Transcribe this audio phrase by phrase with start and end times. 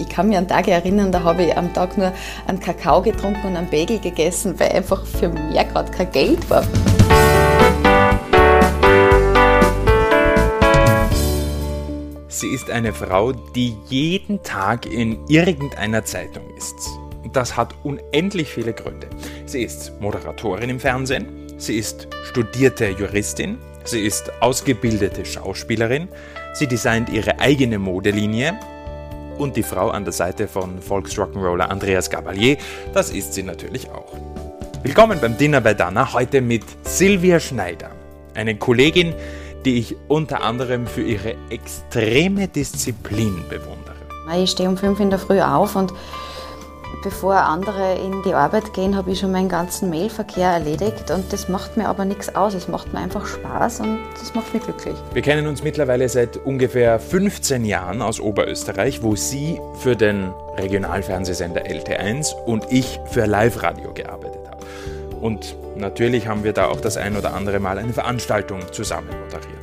[0.00, 2.10] Ich kann mich an Tage erinnern, da habe ich am Tag nur
[2.46, 6.64] einen Kakao getrunken und einen Bagel gegessen, weil einfach für mehr gerade kein Geld war.
[12.28, 16.74] Sie ist eine Frau, die jeden Tag in irgendeiner Zeitung ist.
[17.34, 19.08] Das hat unendlich viele Gründe.
[19.44, 21.28] Sie ist Moderatorin im Fernsehen,
[21.58, 26.08] sie ist studierte Juristin, sie ist ausgebildete Schauspielerin,
[26.54, 28.58] sie designt ihre eigene Modelinie
[29.40, 32.58] und die Frau an der Seite von Volksrock'n'Roller Andreas Gabalier,
[32.92, 34.12] das ist sie natürlich auch.
[34.82, 37.90] Willkommen beim Dinner bei Dana, heute mit Silvia Schneider,
[38.34, 39.14] eine Kollegin,
[39.64, 43.96] die ich unter anderem für ihre extreme Disziplin bewundere.
[44.42, 45.92] Ich stehe um fünf in der Früh auf und
[47.02, 51.48] bevor andere in die Arbeit gehen, habe ich schon meinen ganzen Mailverkehr erledigt und das
[51.48, 52.54] macht mir aber nichts aus.
[52.54, 54.94] Es macht mir einfach Spaß und das macht mich glücklich.
[55.12, 61.62] Wir kennen uns mittlerweile seit ungefähr 15 Jahren aus Oberösterreich, wo Sie für den Regionalfernsehsender
[61.62, 64.60] LT1 und ich für Live-Radio gearbeitet haben.
[65.20, 69.60] Und natürlich haben wir da auch das ein oder andere Mal eine Veranstaltung zusammen moderiert.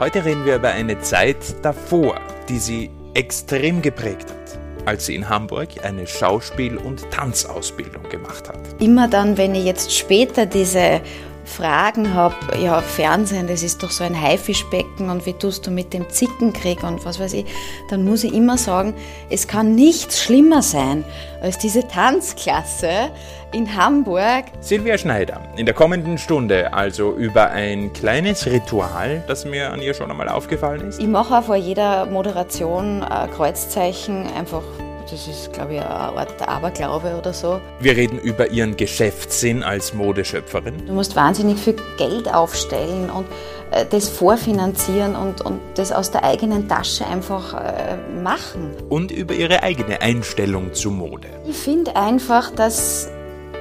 [0.00, 5.28] Heute reden wir über eine Zeit davor, die sie extrem geprägt hat, als sie in
[5.28, 8.60] Hamburg eine Schauspiel- und Tanzausbildung gemacht hat.
[8.78, 11.00] Immer dann, wenn ich jetzt später diese
[11.48, 15.92] Fragen habe, ja, Fernsehen, das ist doch so ein Haifischbecken und wie tust du mit
[15.94, 17.46] dem Zickenkrieg und was weiß ich,
[17.90, 18.94] dann muss ich immer sagen,
[19.30, 21.04] es kann nichts schlimmer sein
[21.40, 23.10] als diese Tanzklasse
[23.52, 24.44] in Hamburg.
[24.60, 29.94] Silvia Schneider, in der kommenden Stunde also über ein kleines Ritual, das mir an ihr
[29.94, 31.00] schon einmal aufgefallen ist.
[31.00, 34.62] Ich mache auch vor jeder Moderation ein Kreuzzeichen einfach
[35.10, 37.62] das ist, glaube ich, eine Art Aberglaube oder so.
[37.80, 40.86] Wir reden über ihren Geschäftssinn als Modeschöpferin.
[40.86, 43.26] Du musst wahnsinnig viel Geld aufstellen und
[43.70, 48.74] äh, das vorfinanzieren und, und das aus der eigenen Tasche einfach äh, machen.
[48.90, 51.28] Und über ihre eigene Einstellung zu Mode.
[51.46, 53.10] Ich finde einfach, dass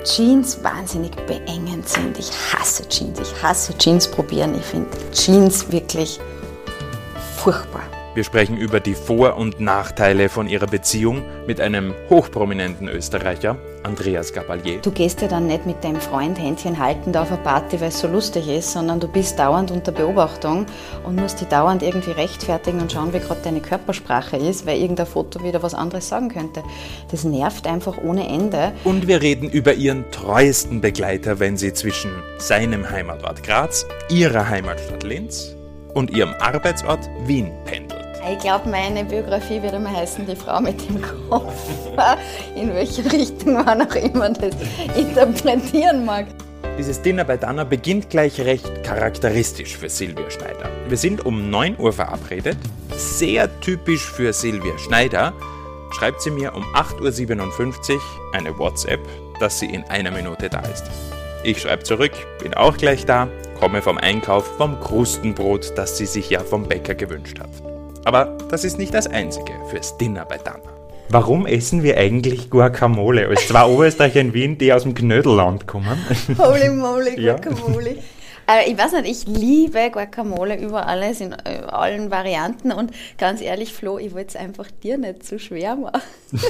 [0.03, 2.17] Jeans wahnsinnig beengend sind.
[2.17, 3.19] Ich hasse Jeans.
[3.19, 4.55] Ich hasse Jeans probieren.
[4.55, 6.19] Ich finde Jeans wirklich
[7.37, 7.83] furchtbar.
[8.17, 14.33] Wir sprechen über die Vor- und Nachteile von ihrer Beziehung mit einem hochprominenten Österreicher, Andreas
[14.33, 14.79] Gabalier.
[14.81, 17.99] Du gehst ja dann nicht mit deinem Freund Händchen haltend auf eine Party, weil es
[17.99, 20.65] so lustig ist, sondern du bist dauernd unter Beobachtung
[21.05, 25.05] und musst dich dauernd irgendwie rechtfertigen und schauen, wie gerade deine Körpersprache ist, weil irgendein
[25.05, 26.63] Foto wieder was anderes sagen könnte.
[27.11, 28.71] Das nervt einfach ohne Ende.
[28.83, 35.03] Und wir reden über ihren treuesten Begleiter, wenn sie zwischen seinem Heimatort Graz, ihrer Heimatstadt
[35.03, 35.55] Linz
[35.93, 38.06] und ihrem Arbeitsort Wien pendelt.
[38.31, 41.53] Ich glaube, meine Biografie wird immer heißen, die Frau mit dem Kopf.
[42.55, 44.55] In welche Richtung man auch immer das
[44.97, 46.25] interpretieren mag.
[46.77, 50.69] Dieses Dinner bei Dana beginnt gleich recht charakteristisch für Silvia Schneider.
[50.87, 52.57] Wir sind um 9 Uhr verabredet.
[52.95, 55.33] Sehr typisch für Silvia Schneider
[55.91, 58.01] schreibt sie mir um 8.57 Uhr
[58.33, 58.99] eine WhatsApp,
[59.39, 60.83] dass sie in einer Minute da ist.
[61.43, 62.11] Ich schreibe zurück,
[62.43, 63.29] bin auch gleich da,
[63.59, 67.66] komme vom Einkauf vom Krustenbrot, das sie sich ja vom Bäcker gewünscht hat.
[68.05, 70.59] Aber das ist nicht das Einzige fürs Dinner bei Dana.
[71.09, 75.97] Warum essen wir eigentlich Guacamole als zwei Oberösterreicher in Wien, die aus dem Knödelland kommen?
[76.37, 77.95] Holy moly, Guacamole.
[77.95, 78.01] Ja.
[78.55, 82.71] Äh, ich weiß nicht, ich liebe Guacamole über alles, in äh, allen Varianten.
[82.71, 86.01] Und ganz ehrlich, Flo, ich wollte es einfach dir nicht zu schwer machen.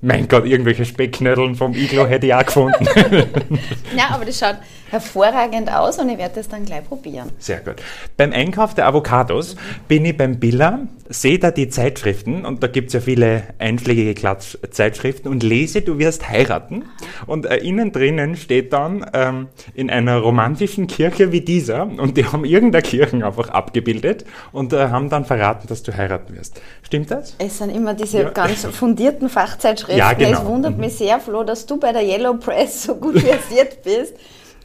[0.00, 2.86] mein Gott, irgendwelche Speckknödeln vom Iglo hätte ich auch gefunden.
[3.96, 4.56] ja, aber das schaut
[4.90, 7.30] hervorragend aus und ich werde das dann gleich probieren.
[7.38, 7.76] Sehr gut.
[8.16, 9.56] Beim Einkauf der Avocados
[9.88, 14.14] bin ich beim Billa, sehe da die Zeitschriften und da gibt es ja viele einschlägige
[14.14, 16.84] Klatschzeitschriften und lese, du wirst heiraten.
[17.26, 22.26] Und äh, innen drinnen steht dann ähm, in einer romantischen Kirche wie dieser und die
[22.26, 26.60] haben irgendeine Kirche einfach abgebildet und äh, haben dann verraten, dass du heiraten wirst.
[26.82, 27.36] Stimmt das?
[27.38, 28.30] Es sind immer diese ja.
[28.30, 29.69] ganz fundierten Fachzeitschriften.
[29.88, 30.40] Ja, genau.
[30.40, 30.80] Es wundert mhm.
[30.80, 34.14] mich sehr, Flo, dass du bei der Yellow Press so gut versiert bist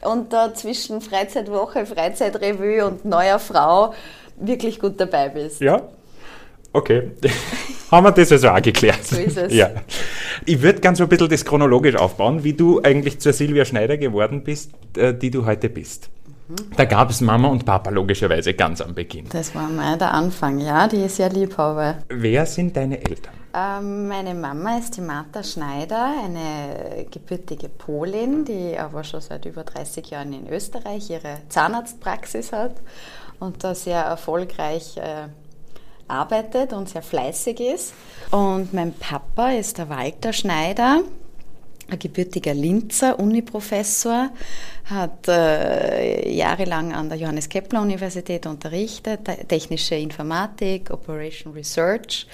[0.02, 3.94] und da zwischen Freizeitwoche, Freizeitrevue und neuer Frau
[4.36, 5.60] wirklich gut dabei bist.
[5.60, 5.82] Ja,
[6.72, 7.10] okay.
[7.90, 9.04] Haben wir das also auch geklärt.
[9.04, 9.54] So ist es.
[9.54, 9.70] Ja.
[10.44, 13.96] Ich würde ganz so ein bisschen das chronologisch aufbauen, wie du eigentlich zur Silvia Schneider
[13.96, 16.10] geworden bist, äh, die du heute bist.
[16.76, 19.26] Da gab es Mama und Papa logischerweise ganz am Beginn.
[19.30, 21.98] Das war mal der Anfang, ja, die ist ja Liebhaber.
[22.08, 23.34] Wer sind deine Eltern?
[23.56, 29.64] Ähm, meine Mama ist die Martha Schneider, eine gebürtige Polin, die aber schon seit über
[29.64, 32.72] 30 Jahren in Österreich ihre Zahnarztpraxis hat
[33.40, 35.28] und da sehr erfolgreich äh,
[36.06, 37.94] arbeitet und sehr fleißig ist.
[38.30, 41.00] Und mein Papa ist der Walter Schneider,
[41.88, 44.30] ein gebürtiger Linzer Uniprofessor,
[44.84, 52.26] hat äh, jahrelang an der Johannes Kepler Universität unterrichtet, technische Informatik, Operation Research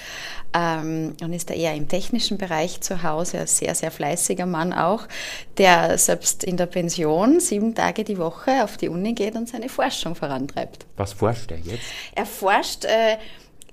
[0.54, 4.72] ähm, und ist da eher im technischen Bereich zu Hause, ein sehr, sehr fleißiger Mann
[4.72, 5.08] auch,
[5.56, 9.68] der selbst in der Pension sieben Tage die Woche auf die Uni geht und seine
[9.68, 10.86] Forschung vorantreibt.
[10.96, 11.84] Was forscht er jetzt?
[12.14, 13.16] Er forscht äh,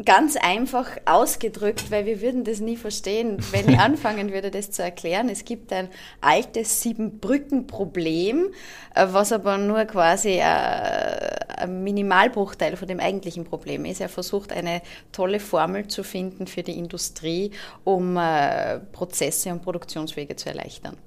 [0.05, 4.81] ganz einfach ausgedrückt, weil wir würden das nie verstehen, wenn ich anfangen würde, das zu
[4.81, 5.29] erklären.
[5.29, 5.89] Es gibt ein
[6.21, 8.49] altes Siebenbrücken-Problem,
[8.95, 13.99] äh, was aber nur quasi äh, ein Minimalbruchteil von dem eigentlichen Problem ist.
[13.99, 14.81] Er versucht eine
[15.11, 17.51] tolle Formel zu finden für die Industrie,
[17.83, 20.97] um äh, Prozesse und Produktionswege zu erleichtern.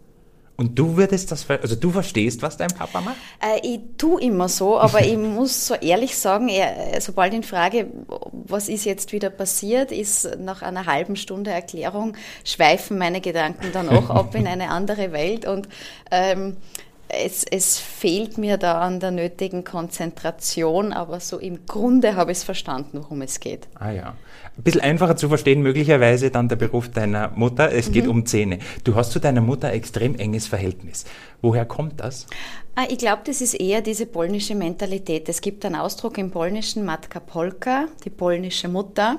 [0.62, 3.16] Und du würdest das, also du verstehst, was dein Papa macht?
[3.40, 7.88] Äh, ich tue immer so, aber ich muss so ehrlich sagen, er, sobald ich frage,
[8.30, 13.88] was ist jetzt wieder passiert, ist nach einer halben Stunde Erklärung, schweifen meine Gedanken dann
[13.88, 15.68] auch ab in eine andere Welt und
[16.12, 16.56] ähm,
[17.12, 22.38] es, es, fehlt mir da an der nötigen Konzentration, aber so im Grunde habe ich
[22.38, 23.68] es verstanden, worum es geht.
[23.74, 24.14] Ah ja.
[24.56, 27.72] Ein bisschen einfacher zu verstehen, möglicherweise dann der Beruf deiner Mutter.
[27.72, 28.10] Es geht mhm.
[28.10, 28.58] um Zähne.
[28.84, 31.04] Du hast zu deiner Mutter ein extrem enges Verhältnis.
[31.42, 32.26] Woher kommt das?
[32.76, 35.28] Ah, ich glaube, das ist eher diese polnische Mentalität.
[35.28, 39.18] Es gibt einen Ausdruck im Polnischen, Matka Polka, die polnische Mutter.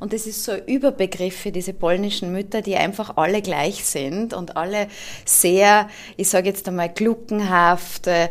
[0.00, 4.32] Und das ist so ein Überbegriff für diese polnischen Mütter, die einfach alle gleich sind
[4.32, 4.88] und alle
[5.26, 8.30] sehr, ich sage jetzt einmal, gluckenhaft, äh,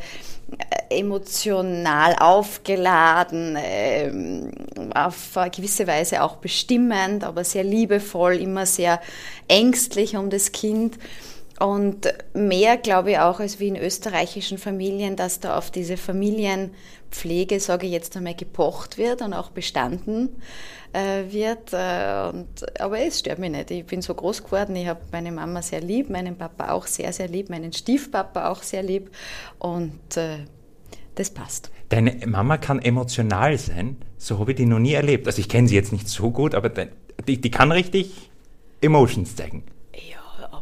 [0.90, 4.52] emotional aufgeladen, ähm,
[4.96, 9.00] auf eine gewisse Weise auch bestimmend, aber sehr liebevoll, immer sehr
[9.48, 10.98] ängstlich um das Kind.
[11.60, 17.60] Und mehr, glaube ich, auch als wie in österreichischen Familien, dass da auf diese Familienpflege,
[17.60, 20.30] sage ich jetzt einmal, gepocht wird und auch bestanden
[20.94, 21.74] äh, wird.
[21.74, 23.72] Äh, und, aber es stört mich nicht.
[23.72, 24.76] Ich bin so groß geworden.
[24.76, 28.62] Ich habe meine Mama sehr lieb, meinen Papa auch sehr, sehr lieb, meinen Stiefpapa auch
[28.62, 29.10] sehr lieb.
[29.58, 30.38] Und äh,
[31.16, 31.72] das passt.
[31.90, 33.98] Deine Mama kann emotional sein.
[34.18, 35.26] So habe ich die noch nie erlebt.
[35.26, 38.30] Also ich kenne sie jetzt nicht so gut, aber die, die kann richtig
[38.82, 39.64] Emotions zeigen.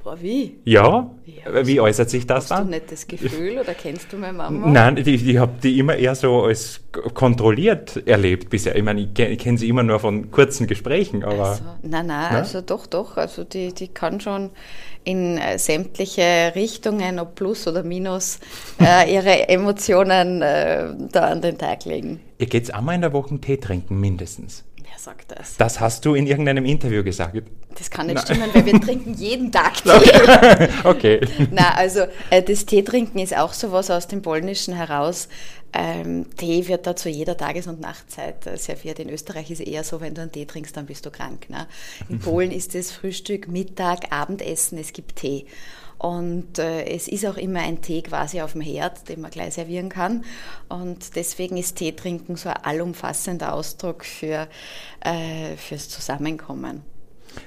[0.05, 0.59] Aber wie?
[0.65, 1.09] Ja?
[1.25, 2.57] ja wie äußert sich das hast dann?
[2.59, 4.67] Hast du nicht das Gefühl oder kennst du meine Mama?
[4.67, 6.81] Nein, ich, ich habe die immer eher so als
[7.15, 8.75] kontrolliert erlebt bisher.
[8.75, 11.45] Ich meine, ich, kenne sie immer nur von kurzen Gesprächen, aber...
[11.45, 12.37] Also, nein, nein, na?
[12.37, 13.17] also doch, doch.
[13.17, 14.51] Also die, die kann schon
[15.03, 18.39] in äh, sämtliche Richtungen, ob Plus oder Minus,
[18.79, 22.19] äh, ihre Emotionen äh, da an den Tag legen.
[22.37, 24.63] Ihr geht einmal in der Woche Tee trinken, mindestens
[24.97, 25.57] sagt das.
[25.57, 27.41] Das hast du in irgendeinem Interview gesagt.
[27.77, 28.25] Das kann nicht Nein.
[28.25, 30.69] stimmen, weil wir trinken jeden Tag Tee.
[30.83, 31.21] okay.
[31.51, 35.27] Na, also äh, das Teetrinken ist auch sowas aus dem Polnischen heraus.
[35.73, 38.99] Ähm, Tee wird da zu jeder Tages- und Nachtzeit äh, serviert.
[38.99, 41.49] In Österreich ist es eher so, wenn du einen Tee trinkst, dann bist du krank.
[41.49, 41.67] Ne?
[42.07, 45.45] In Polen ist es Frühstück, Mittag, Abendessen, es gibt Tee.
[45.97, 49.53] Und äh, es ist auch immer ein Tee quasi auf dem Herd, den man gleich
[49.53, 50.25] servieren kann.
[50.67, 54.47] Und deswegen ist Tee trinken so ein allumfassender Ausdruck für,
[55.01, 56.83] äh, fürs Zusammenkommen.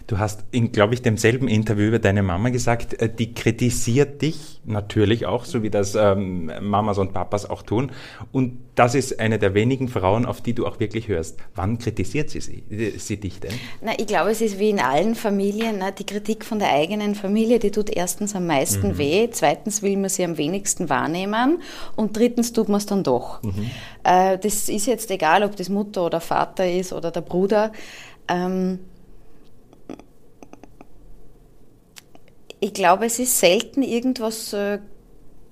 [0.07, 4.61] Du hast in, glaube ich, demselben Interview über deine Mama gesagt, äh, die kritisiert dich
[4.65, 7.91] natürlich auch, so wie das ähm, Mamas und Papas auch tun.
[8.33, 11.39] Und das ist eine der wenigen Frauen, auf die du auch wirklich hörst.
[11.55, 12.63] Wann kritisiert sie, sie,
[12.97, 13.53] sie dich denn?
[13.81, 17.15] Na, ich glaube, es ist wie in allen Familien, na, die Kritik von der eigenen
[17.15, 18.99] Familie, die tut erstens am meisten mhm.
[18.99, 21.61] weh, zweitens will man sie am wenigsten wahrnehmen
[21.97, 23.43] und drittens tut man es dann doch.
[23.43, 23.71] Mhm.
[24.05, 27.73] Äh, das ist jetzt egal, ob das Mutter oder Vater ist oder der Bruder.
[28.29, 28.79] Ähm,
[32.61, 34.79] ich glaube, es ist selten irgendwas äh,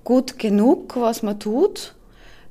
[0.03, 1.95] gut genug, was man tut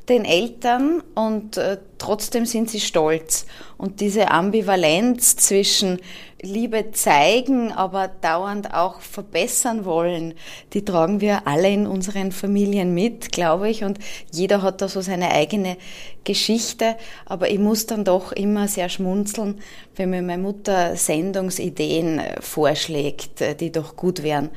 [0.08, 3.46] den Eltern und äh, trotzdem sind sie stolz.
[3.76, 5.98] Und diese Ambivalenz zwischen
[6.40, 10.34] Liebe zeigen, aber dauernd auch verbessern wollen,
[10.72, 13.84] die tragen wir alle in unseren Familien mit, glaube ich.
[13.84, 13.98] Und
[14.32, 15.76] jeder hat da so seine eigene
[16.24, 16.96] Geschichte.
[17.24, 19.60] Aber ich muss dann doch immer sehr schmunzeln,
[19.96, 24.50] wenn mir meine Mutter Sendungsideen äh, vorschlägt, äh, die doch gut wären.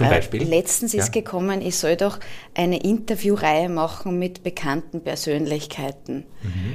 [0.00, 0.42] Zum äh, Beispiel?
[0.44, 1.02] letztens ja.
[1.02, 2.18] ist gekommen, ich soll doch
[2.54, 6.24] eine Interviewreihe machen mit bekannten Persönlichkeiten.
[6.42, 6.74] Mhm.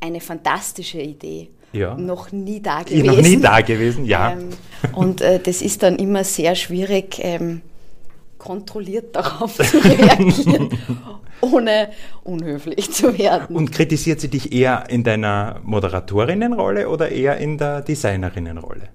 [0.00, 1.50] Eine fantastische Idee.
[1.72, 1.94] Ja.
[1.94, 3.06] Noch nie da gewesen.
[3.06, 4.32] Noch nie da gewesen, ja.
[4.32, 4.48] Ähm,
[4.92, 7.60] und äh, das ist dann immer sehr schwierig, ähm,
[8.38, 10.70] kontrolliert darauf zu reagieren,
[11.42, 11.90] ohne
[12.24, 13.54] unhöflich zu werden.
[13.54, 18.88] Und kritisiert sie dich eher in deiner Moderatorinnenrolle oder eher in der Designerinnenrolle?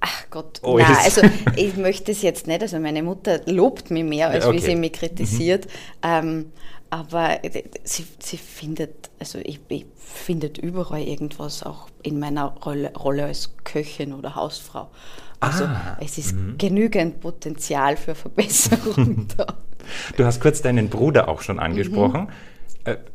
[0.00, 1.22] Ach Gott, oh, nein, also
[1.56, 2.62] ich möchte es jetzt nicht.
[2.62, 4.56] Also meine Mutter lobt mich mehr, als okay.
[4.56, 5.66] wie sie mich kritisiert.
[5.66, 5.70] Mhm.
[6.02, 6.52] Ähm,
[6.90, 7.38] aber
[7.84, 13.52] sie, sie findet, also ich, ich findet überall irgendwas, auch in meiner Rolle, Rolle als
[13.62, 14.88] Köchin oder Hausfrau.
[15.38, 19.46] Also Ah, es ist genügend Potenzial für Verbesserung da.
[20.16, 22.28] Du hast kurz deinen Bruder auch schon angesprochen.
[22.28, 22.32] Äh,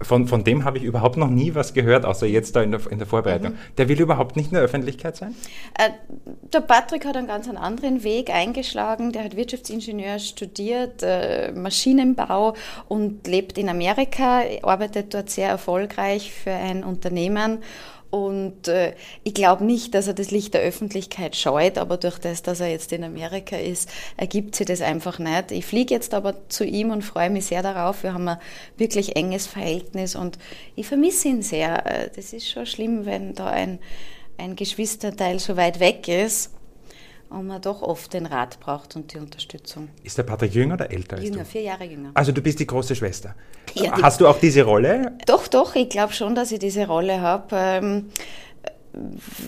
[0.02, 2.82] Von, von dem habe ich überhaupt noch nie was gehört, außer jetzt da in der,
[2.92, 3.56] in der Vorbereitung.
[3.78, 5.34] Der will überhaupt nicht in der Öffentlichkeit sein?
[5.78, 5.90] Äh,
[6.54, 9.12] Der Patrick hat einen ganz anderen Weg eingeschlagen.
[9.12, 12.54] Der hat Wirtschaftsingenieur studiert, äh, Maschinenbau
[12.88, 17.64] und lebt in Amerika, arbeitet dort sehr erfolgreich für ein Unternehmen.
[18.16, 18.94] Und äh,
[19.26, 22.70] ich glaube nicht, dass er das Licht der Öffentlichkeit scheut, aber durch das, dass er
[22.70, 25.52] jetzt in Amerika ist, ergibt sich das einfach nicht.
[25.52, 28.04] Ich fliege jetzt aber zu ihm und freue mich sehr darauf.
[28.04, 28.38] Wir haben ein
[28.78, 30.40] wirklich enges Verhältnis und
[30.78, 31.86] ich vermisse ihn sehr.
[31.86, 33.80] Äh, Das ist schon schlimm, wenn da ein,
[34.38, 36.52] ein Geschwisterteil so weit weg ist
[37.30, 39.90] und man doch oft den Rat braucht und die Unterstützung.
[40.04, 42.12] Ist der Patrick jünger oder älter Jünger, vier Jahre jünger.
[42.14, 43.36] Also du bist die große Schwester.
[43.74, 45.18] Ja, Hast du auch diese Rolle?
[45.26, 48.10] Doch, doch, ich glaube schon, dass ich diese Rolle habe, ähm,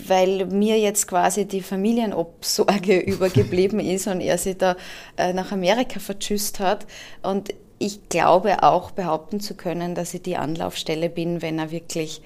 [0.05, 4.75] weil mir jetzt quasi die Familienobsorge übergeblieben ist und er sich da
[5.15, 6.88] äh, nach Amerika vertschüsst hat.
[7.24, 12.22] Und ich glaube auch behaupten zu können, dass ich die Anlaufstelle bin, wenn er wirklich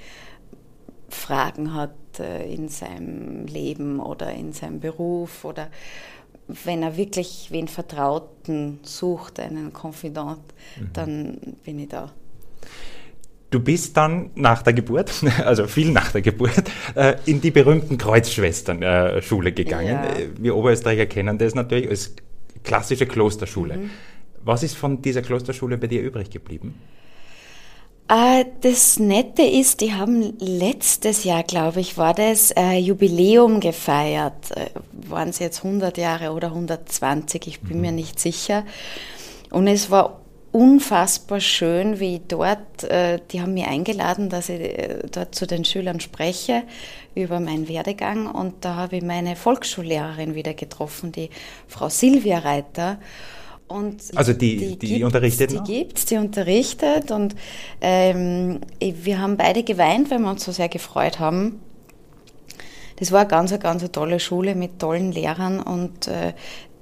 [1.09, 5.69] Fragen hat in seinem Leben oder in seinem Beruf oder
[6.47, 10.41] wenn er wirklich wen Vertrauten sucht, einen Confidant,
[10.93, 12.11] dann bin ich da.
[13.51, 15.11] Du bist dann nach der Geburt,
[15.45, 16.63] also viel nach der Geburt,
[16.95, 19.87] äh, in die berühmten Kreuzschwestern-Schule gegangen.
[19.87, 20.05] Ja.
[20.05, 22.15] Äh, Wir Oberösterreicher kennen das natürlich als
[22.63, 23.77] klassische Klosterschule.
[23.77, 23.89] Mhm.
[24.43, 26.75] Was ist von dieser Klosterschule bei dir übrig geblieben?
[28.11, 34.51] Äh, Das Nette ist, die haben letztes Jahr, glaube ich, war das äh, Jubiläum gefeiert.
[34.51, 37.47] Äh, Waren es jetzt 100 Jahre oder 120?
[37.47, 38.65] Ich bin mir nicht sicher.
[39.49, 40.19] Und es war
[40.51, 45.63] unfassbar schön, wie dort, äh, die haben mich eingeladen, dass ich äh, dort zu den
[45.63, 46.63] Schülern spreche
[47.15, 48.27] über meinen Werdegang.
[48.27, 51.29] Und da habe ich meine Volksschullehrerin wieder getroffen, die
[51.69, 52.99] Frau Silvia Reiter.
[53.71, 55.63] Und Also die- die gibt's, unterrichtet Die noch?
[55.63, 57.35] gibt's, die unterrichtet und
[57.81, 61.59] ähm, wir haben beide geweint, weil wir uns so sehr gefreut haben.
[62.97, 66.33] Das war eine ganz, ganz eine tolle Schule mit tollen Lehrern und äh,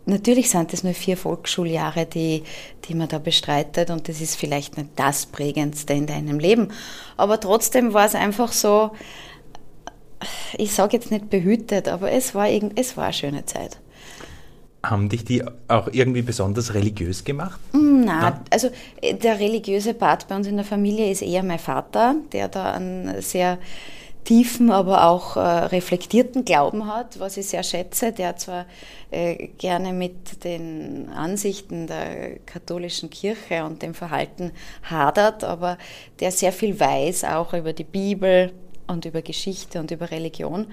[0.06, 2.44] natürlich sind es nur vier Volksschuljahre, die,
[2.86, 6.70] die man da bestreitet und das ist vielleicht nicht das Prägendste in deinem Leben.
[7.16, 8.92] Aber trotzdem war es einfach so,
[10.58, 13.78] ich sage jetzt nicht behütet, aber es war, irgend, es war eine schöne Zeit.
[14.82, 17.60] Haben dich die auch irgendwie besonders religiös gemacht?
[17.74, 18.70] Na, also
[19.02, 22.74] äh, der religiöse Part bei uns in der Familie ist eher mein Vater, der da
[22.74, 23.58] einen sehr
[24.24, 28.12] tiefen, aber auch äh, reflektierten Glauben hat, was ich sehr schätze.
[28.12, 28.66] Der zwar
[29.12, 34.52] äh, gerne mit den Ansichten der katholischen Kirche und dem Verhalten
[34.84, 35.78] hadert, aber
[36.20, 38.52] der sehr viel weiß, auch über die Bibel
[38.88, 40.68] und über Geschichte und über Religion.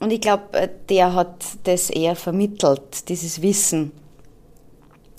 [0.00, 3.90] Und ich glaube, der hat das eher vermittelt, dieses Wissen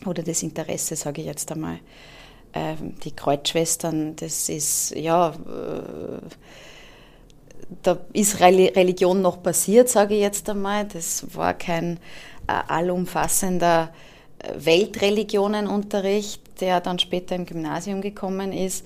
[0.06, 1.80] oder das Interesse, sage ich jetzt einmal.
[2.54, 6.22] Ähm, die Kreuzschwestern, das ist, ja, äh,
[7.84, 10.86] da ist Reli- Religion noch passiert, sage ich jetzt einmal.
[10.86, 11.98] Das war kein
[12.48, 13.94] äh, allumfassender
[14.40, 18.86] äh, Weltreligionenunterricht, der dann später im Gymnasium gekommen ist.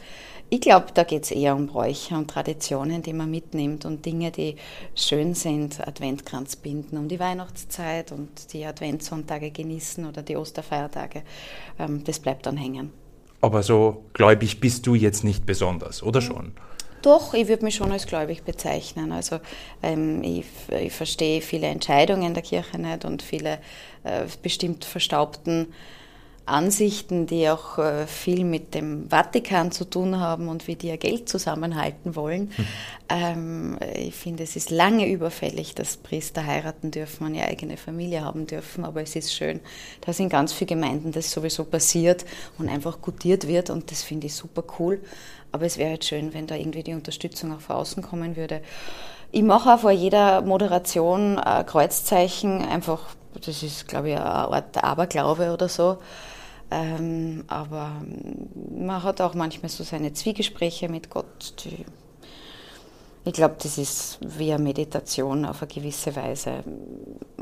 [0.54, 4.30] Ich glaube, da geht es eher um Bräuche und Traditionen, die man mitnimmt und Dinge,
[4.30, 4.56] die
[4.94, 11.24] schön sind, Adventkranz binden um die Weihnachtszeit und die Adventssonntage genießen oder die Osterfeiertage.
[11.80, 12.92] Ähm, das bleibt dann hängen.
[13.42, 16.52] Aber so gläubig bist du jetzt nicht besonders, oder schon?
[17.02, 19.12] Doch, ich würde mich schon als gläubig bezeichnen.
[19.12, 19.40] Also
[19.82, 23.58] ähm, ich, ich verstehe viele Entscheidungen der Kirche nicht und viele
[24.04, 25.74] äh, bestimmt verstaubten
[26.46, 30.98] Ansichten, die auch äh, viel mit dem Vatikan zu tun haben und wie die ihr
[30.98, 32.52] Geld zusammenhalten wollen.
[33.10, 38.24] Ähm, ich finde, es ist lange überfällig, dass Priester heiraten dürfen und ihre eigene Familie
[38.24, 39.62] haben dürfen, aber es ist schön,
[40.02, 42.26] dass in ganz vielen Gemeinden das sowieso passiert
[42.58, 45.02] und einfach gutiert wird und das finde ich super cool.
[45.52, 48.62] Aber es wäre halt schön, wenn da irgendwie die Unterstützung auch von außen kommen würde.
[49.32, 53.02] Ich mache auch vor jeder Moderation ein Kreuzzeichen, einfach,
[53.46, 55.98] das ist, glaube ich, eine Art Aberglaube oder so.
[56.74, 58.02] Ähm, aber
[58.76, 61.54] man hat auch manchmal so seine Zwiegespräche mit Gott.
[61.64, 61.86] Die,
[63.26, 66.64] ich glaube, das ist wie eine Meditation auf eine gewisse Weise.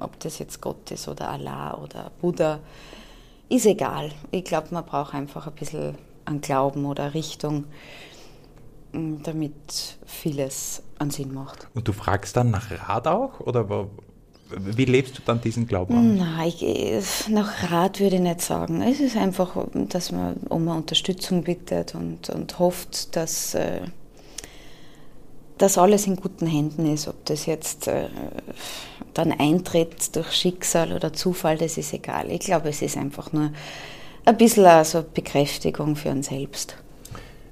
[0.02, 2.60] Ob das jetzt Gott ist oder Allah oder Buddha,
[3.48, 4.12] ist egal.
[4.32, 5.96] Ich glaube, man braucht einfach ein bisschen
[6.26, 7.64] an Glauben oder Richtung,
[8.92, 11.70] damit vieles an Sinn macht.
[11.74, 13.40] Und du fragst dann nach Rat auch?
[13.40, 13.88] Oder
[14.58, 16.18] wie lebst du dann diesen Glauben an?
[16.18, 18.82] Nein, ich, nach Rat würde ich nicht sagen.
[18.82, 23.82] Es ist einfach, dass man um Unterstützung bittet und, und hofft, dass, äh,
[25.58, 27.08] dass alles in guten Händen ist.
[27.08, 28.08] Ob das jetzt äh,
[29.14, 32.32] dann eintritt durch Schicksal oder Zufall, das ist egal.
[32.32, 33.52] Ich glaube, es ist einfach nur
[34.26, 36.78] ein bisschen also Bekräftigung für uns selbst.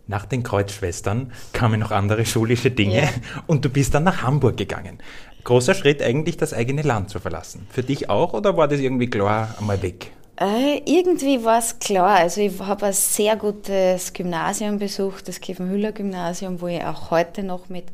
[0.08, 3.10] Nach den Kreuzschwestern kamen noch andere schulische Dinge ja.
[3.46, 4.98] und du bist dann nach Hamburg gegangen.
[5.44, 7.68] Großer Schritt eigentlich, das eigene Land zu verlassen.
[7.72, 10.12] Für dich auch oder war das irgendwie klar einmal weg?
[10.40, 12.18] Äh, irgendwie war es klar.
[12.18, 17.68] Also ich habe ein sehr gutes Gymnasium besucht, das Kiefen-Hüller-Gymnasium, wo ich auch heute noch
[17.68, 17.86] mit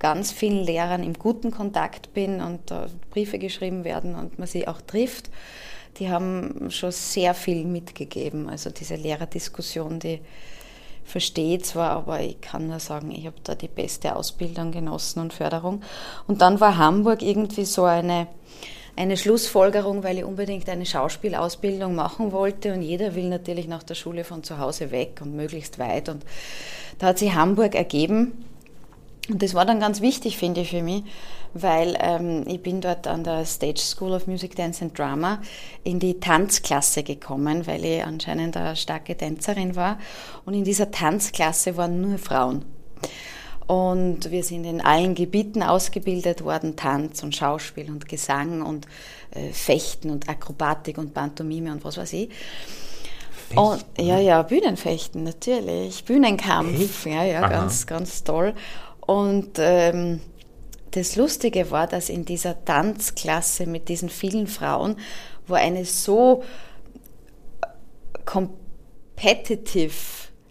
[0.00, 4.66] ganz vielen Lehrern im guten Kontakt bin und da Briefe geschrieben werden und man sie
[4.66, 5.30] auch trifft.
[5.98, 8.48] Die haben schon sehr viel mitgegeben.
[8.48, 10.20] Also diese Lehrerdiskussion, die
[11.04, 15.32] verstehe zwar, aber ich kann nur sagen, ich habe da die beste Ausbildung genossen und
[15.32, 15.82] Förderung.
[16.26, 18.28] Und dann war Hamburg irgendwie so eine,
[18.96, 23.94] eine Schlussfolgerung, weil ich unbedingt eine Schauspielausbildung machen wollte und jeder will natürlich nach der
[23.94, 26.08] Schule von zu Hause weg und möglichst weit.
[26.08, 26.24] Und
[26.98, 28.44] da hat sich Hamburg ergeben.
[29.28, 31.04] Und das war dann ganz wichtig, finde ich, für mich,
[31.54, 35.40] weil ähm, ich bin dort an der Stage School of Music, Dance and Drama
[35.84, 39.98] in die Tanzklasse gekommen, weil ich anscheinend eine starke Tänzerin war.
[40.44, 42.64] Und in dieser Tanzklasse waren nur Frauen.
[43.68, 48.88] Und wir sind in allen Gebieten ausgebildet worden, Tanz und Schauspiel und Gesang und
[49.30, 52.30] äh, Fechten und Akrobatik und Pantomime und was weiß ich.
[53.54, 57.14] Und, ja, ja, Bühnenfechten natürlich, Bühnenkampf, Echt?
[57.14, 57.48] ja, ja, Aha.
[57.48, 58.54] ganz, ganz toll.
[59.06, 60.20] Und ähm,
[60.92, 64.96] das Lustige war, dass in dieser Tanzklasse mit diesen vielen Frauen,
[65.46, 66.44] wo eine so
[68.24, 69.92] competitive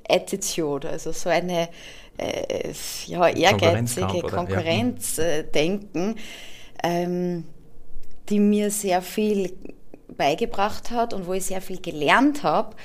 [0.08, 1.70] Attitude, also so eine
[2.18, 2.74] äh,
[3.08, 6.16] ja, ehrgeizige Konkurrenzdenken,
[6.84, 7.46] ähm,
[8.30, 9.54] die mir sehr viel
[10.18, 12.76] beigebracht hat und wo ich sehr viel gelernt habe.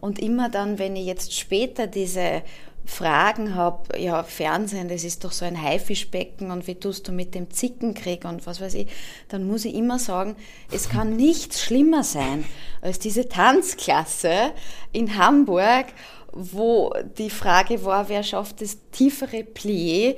[0.00, 2.42] Und immer dann, wenn ich jetzt später diese
[2.86, 7.34] Fragen habe, ja, Fernsehen, das ist doch so ein Haifischbecken und wie tust du mit
[7.34, 8.88] dem Zickenkrieg und was weiß ich,
[9.28, 10.36] dann muss ich immer sagen,
[10.70, 12.44] es kann nichts schlimmer sein
[12.82, 14.52] als diese Tanzklasse
[14.92, 15.86] in Hamburg,
[16.32, 20.16] wo die Frage war, wer schafft das tiefere Plié,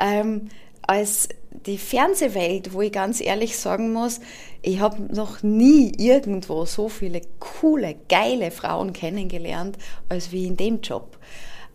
[0.00, 0.48] ähm,
[0.82, 1.28] als
[1.66, 4.20] die Fernsehwelt, wo ich ganz ehrlich sagen muss,
[4.62, 9.76] ich habe noch nie irgendwo so viele coole, geile Frauen kennengelernt,
[10.08, 11.18] als wie in dem Job.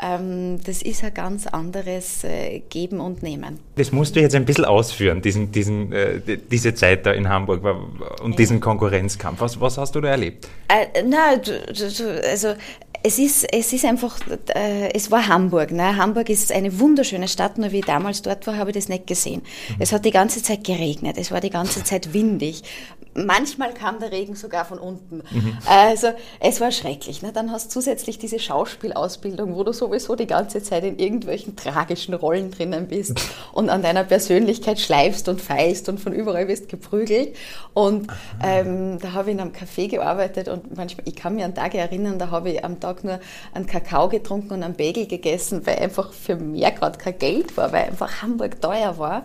[0.03, 3.59] Ähm, das ist ein ganz anderes äh, Geben und Nehmen.
[3.75, 6.19] Das musst du jetzt ein bisschen ausführen, diesen, diesen, äh,
[6.51, 7.63] diese Zeit da in Hamburg
[8.21, 9.39] und diesen Konkurrenzkampf.
[9.39, 10.49] Was, was hast du da erlebt?
[10.67, 11.35] Äh, na,
[12.29, 12.55] also
[13.05, 14.17] es ist, es ist einfach,
[14.55, 15.71] äh, es war Hamburg.
[15.71, 15.95] Ne?
[15.97, 19.07] Hamburg ist eine wunderschöne Stadt, nur wie ich damals dort war, habe ich das nicht
[19.07, 19.41] gesehen.
[19.69, 19.75] Mhm.
[19.79, 22.63] Es hat die ganze Zeit geregnet, es war die ganze Zeit windig.
[23.15, 25.23] Manchmal kam der Regen sogar von unten.
[25.29, 25.57] Mhm.
[25.67, 26.07] Also
[26.39, 27.21] es war schrecklich.
[27.21, 27.31] Ne?
[27.31, 32.13] Dann hast du zusätzlich diese Schauspielausbildung, wo du sowieso die ganze Zeit in irgendwelchen tragischen
[32.13, 33.19] Rollen drinnen bist
[33.51, 37.35] und an deiner Persönlichkeit schleifst und feilst und von überall wirst geprügelt.
[37.73, 38.07] Und
[38.43, 41.77] ähm, da habe ich in einem Café gearbeitet und manchmal, ich kann mich an Tage
[41.77, 43.19] erinnern, da habe ich am Tag nur
[43.53, 47.71] einen Kakao getrunken und einen Bagel gegessen, weil einfach für mehr gerade kein Geld war,
[47.71, 49.23] weil einfach Hamburg teuer war.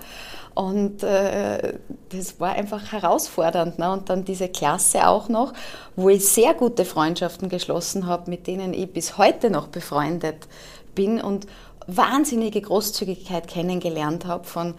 [0.58, 1.74] Und äh,
[2.08, 3.78] das war einfach herausfordernd.
[3.78, 3.92] Ne?
[3.92, 5.52] Und dann diese Klasse auch noch,
[5.94, 10.48] wo ich sehr gute Freundschaften geschlossen habe, mit denen ich bis heute noch befreundet
[10.96, 11.46] bin und
[11.86, 14.74] wahnsinnige Großzügigkeit kennengelernt habe von,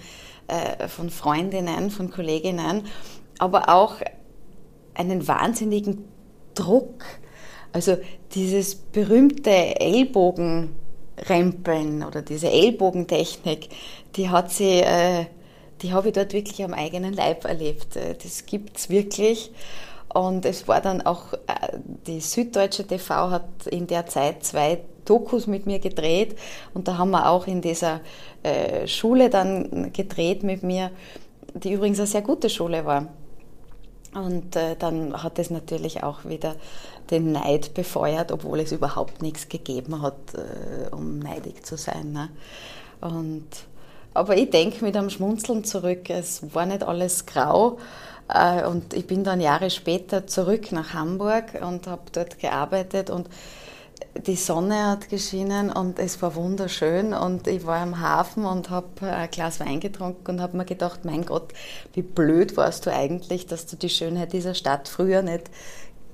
[0.50, 2.84] äh, von Freundinnen, von Kolleginnen,
[3.38, 3.96] aber auch
[4.96, 6.04] einen wahnsinnigen
[6.56, 7.06] Druck.
[7.72, 7.96] Also
[8.34, 13.70] dieses berühmte Ellbogenrempeln oder diese Ellbogentechnik,
[14.18, 15.28] die hat sie äh,
[15.82, 17.96] die habe ich dort wirklich am eigenen Leib erlebt.
[17.96, 19.52] Äh, das gibt es wirklich.
[20.14, 25.48] Und es war dann auch, äh, die Süddeutsche TV hat in der Zeit zwei Dokus
[25.48, 26.38] mit mir gedreht
[26.74, 28.02] und da haben wir auch in dieser
[28.44, 30.92] äh, Schule dann gedreht mit mir,
[31.56, 33.08] die übrigens eine sehr gute Schule war.
[34.14, 36.56] Und dann hat es natürlich auch wieder
[37.12, 40.16] den Neid befeuert, obwohl es überhaupt nichts gegeben hat,
[40.90, 42.12] um neidig zu sein.
[42.12, 42.30] Ne?
[43.02, 43.46] Und
[44.14, 47.78] aber ich denke mit einem Schmunzeln zurück, es war nicht alles grau.
[48.34, 53.30] Äh, und ich bin dann Jahre später zurück nach Hamburg und habe dort gearbeitet und
[54.28, 58.88] die Sonne hat geschienen und es war wunderschön und ich war am Hafen und habe
[59.02, 61.54] ein Glas Wein getrunken und habe mir gedacht, mein Gott,
[61.94, 65.50] wie blöd warst du eigentlich, dass du die Schönheit dieser Stadt früher nicht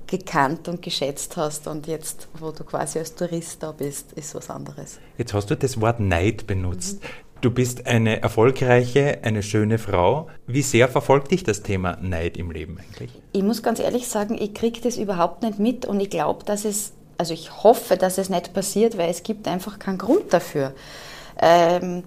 [0.06, 4.50] gekannt und geschätzt hast und jetzt, wo du quasi als Tourist da bist, ist was
[4.50, 4.98] anderes.
[5.18, 7.02] Jetzt hast du das Wort Neid benutzt.
[7.02, 7.25] Mhm.
[7.46, 10.26] Du bist eine erfolgreiche, eine schöne Frau.
[10.48, 13.12] Wie sehr verfolgt dich das Thema Neid im Leben eigentlich?
[13.30, 16.64] Ich muss ganz ehrlich sagen, ich kriege das überhaupt nicht mit und ich glaube, dass
[16.64, 20.72] es, also ich hoffe, dass es nicht passiert, weil es gibt einfach keinen Grund dafür.
[21.40, 22.02] Ähm,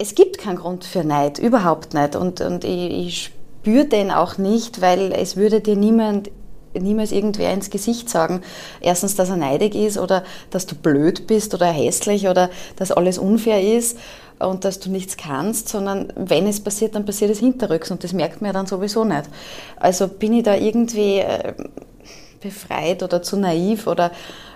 [0.00, 2.16] es gibt keinen Grund für Neid, überhaupt nicht.
[2.16, 6.32] Und, und ich, ich spüre den auch nicht, weil es würde dir niemand
[6.74, 8.40] niemals irgendwer ins Gesicht sagen,
[8.80, 13.18] erstens, dass er neidig ist oder dass du blöd bist oder hässlich oder dass alles
[13.18, 13.98] unfair ist
[14.46, 18.12] und dass du nichts kannst, sondern wenn es passiert, dann passiert es hinterrücks und das
[18.12, 19.24] merkt man ja dann sowieso nicht.
[19.76, 21.54] Also bin ich da irgendwie äh,
[22.40, 24.10] befreit oder zu naiv oder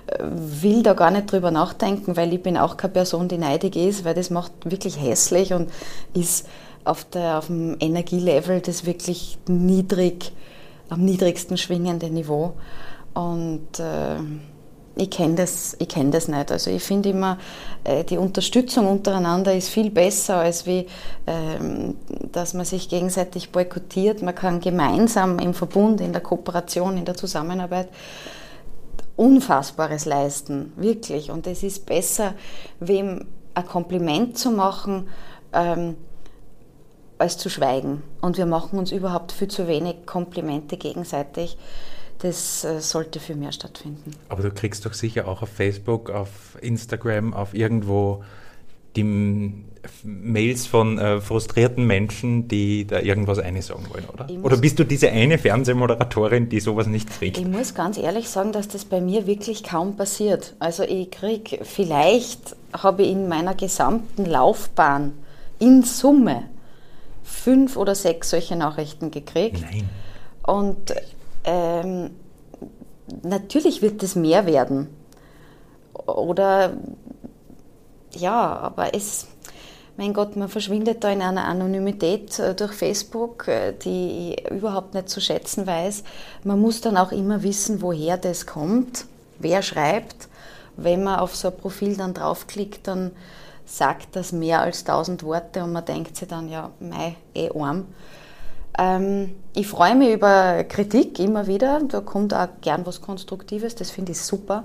[0.07, 3.77] äh, will da gar nicht drüber nachdenken, weil ich bin auch keine Person, die neidig
[3.77, 5.71] ist, weil das macht wirklich hässlich und
[6.15, 6.47] ist
[6.85, 10.33] auf, der, auf dem Energielevel das wirklich niedrig,
[10.89, 12.55] am niedrigsten schwingende Niveau.
[13.15, 14.19] Und äh,
[14.97, 16.51] ich kenne das, kenn das nicht.
[16.51, 17.39] Also ich finde immer,
[17.85, 20.87] äh, die Unterstützung untereinander ist viel besser, als wie,
[21.27, 21.97] ähm,
[22.33, 24.23] dass man sich gegenseitig boykottiert.
[24.23, 27.89] Man kann gemeinsam im Verbund, in der Kooperation, in der Zusammenarbeit
[29.17, 31.31] Unfassbares leisten, wirklich.
[31.31, 32.35] Und es ist besser,
[32.81, 35.09] wem ein Kompliment zu machen,
[35.53, 35.97] ähm,
[37.19, 38.03] als zu schweigen.
[38.21, 41.57] Und wir machen uns überhaupt viel zu wenig Komplimente gegenseitig.
[42.19, 44.13] Das äh, sollte viel mehr stattfinden.
[44.29, 48.25] Aber du kriegst doch sicher auch auf Facebook, auf Instagram, auf irgendwo
[48.97, 49.05] die
[50.03, 54.27] Mails von äh, frustrierten Menschen, die da irgendwas einsagen wollen, oder?
[54.43, 57.39] Oder bist du diese eine Fernsehmoderatorin, die sowas nicht kriegt?
[57.39, 60.55] Ich muss ganz ehrlich sagen, dass das bei mir wirklich kaum passiert.
[60.59, 65.13] Also ich kriege, vielleicht habe ich in meiner gesamten Laufbahn
[65.59, 66.45] in Summe
[67.23, 69.61] fünf oder sechs solche Nachrichten gekriegt.
[69.61, 69.89] Nein.
[70.43, 70.95] Und
[71.47, 72.11] ähm,
[73.23, 74.89] natürlich wird es mehr werden.
[76.07, 76.77] Oder
[78.13, 79.27] ja, aber es,
[79.97, 84.95] mein Gott, man verschwindet da in einer Anonymität äh, durch Facebook, äh, die ich überhaupt
[84.95, 86.05] nicht zu schätzen weiß.
[86.45, 89.07] Man muss dann auch immer wissen, woher das kommt,
[89.39, 90.29] wer schreibt.
[90.77, 93.13] Wenn man auf so ein Profil dann draufklickt, dann
[93.65, 97.87] sagt das mehr als tausend Worte und man denkt sich dann, ja, mei, eh arm.
[98.79, 103.91] Ähm, ich freue mich über Kritik immer wieder, da kommt auch gern was Konstruktives, das
[103.91, 104.65] finde ich super.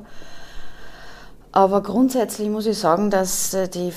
[1.51, 3.91] Aber grundsätzlich muss ich sagen, dass äh, die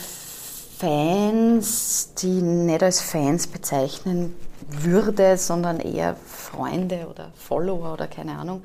[0.79, 4.35] Fans, die nicht als Fans bezeichnen
[4.69, 8.63] würde, sondern eher Freunde oder Follower oder keine Ahnung,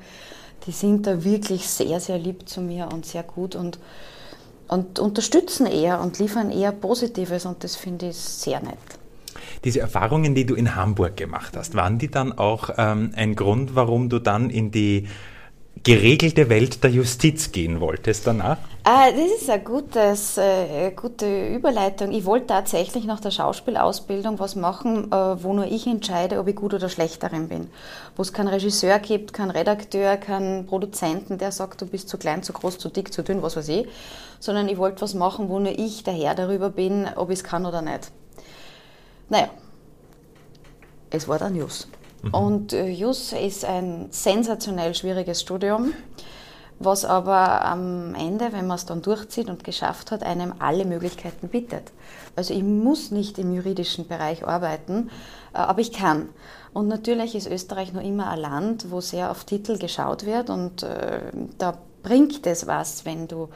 [0.66, 3.78] die sind da wirklich sehr, sehr lieb zu mir und sehr gut und
[4.70, 8.78] und unterstützen eher und liefern eher Positives und das finde ich sehr nett.
[9.64, 13.74] Diese Erfahrungen, die du in Hamburg gemacht hast, waren die dann auch ähm, ein Grund,
[13.74, 15.06] warum du dann in die
[15.82, 18.58] geregelte Welt der Justiz gehen wolltest danach?
[18.84, 22.10] Ah, das ist eine gutes, äh, gute Überleitung.
[22.12, 26.56] Ich wollte tatsächlich nach der Schauspielausbildung was machen, äh, wo nur ich entscheide, ob ich
[26.56, 27.68] gut oder schlecht darin bin.
[28.16, 32.42] Wo es keinen Regisseur gibt, keinen Redakteur, keinen Produzenten, der sagt, du bist zu klein,
[32.42, 33.86] zu groß, zu dick, zu dünn, was weiß ich.
[34.38, 37.44] Sondern ich wollte was machen, wo nur ich der Herr darüber bin, ob ich es
[37.44, 38.10] kann oder nicht.
[39.30, 39.48] Naja,
[41.10, 41.88] es war dann News.
[42.22, 42.34] Mhm.
[42.34, 45.94] Und äh, JUS ist ein sensationell schwieriges Studium,
[46.78, 51.48] was aber am Ende, wenn man es dann durchzieht und geschafft hat, einem alle Möglichkeiten
[51.48, 51.92] bietet.
[52.36, 55.10] Also ich muss nicht im juridischen Bereich arbeiten,
[55.54, 56.28] äh, aber ich kann.
[56.72, 60.82] Und natürlich ist Österreich noch immer ein Land, wo sehr auf Titel geschaut wird und
[60.82, 61.20] äh,
[61.58, 63.48] da bringt es was, wenn du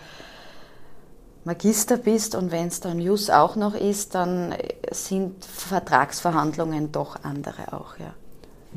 [1.44, 4.54] Magister bist und wenn es dann Jus auch noch ist, dann
[4.90, 8.14] sind Vertragsverhandlungen doch andere auch, ja.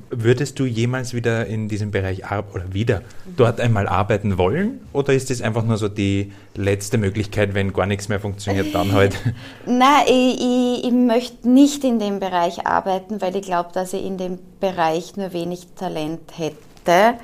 [0.10, 3.02] Würdest du jemals wieder in diesem Bereich oder wieder
[3.36, 4.82] dort einmal arbeiten wollen?
[4.94, 8.92] Oder ist das einfach nur so die letzte Möglichkeit, wenn gar nichts mehr funktioniert, dann
[8.92, 9.18] halt?
[9.66, 14.06] Nein, ich, ich, ich möchte nicht in dem Bereich arbeiten, weil ich glaube, dass ich
[14.06, 17.16] in dem Bereich nur wenig Talent hätte.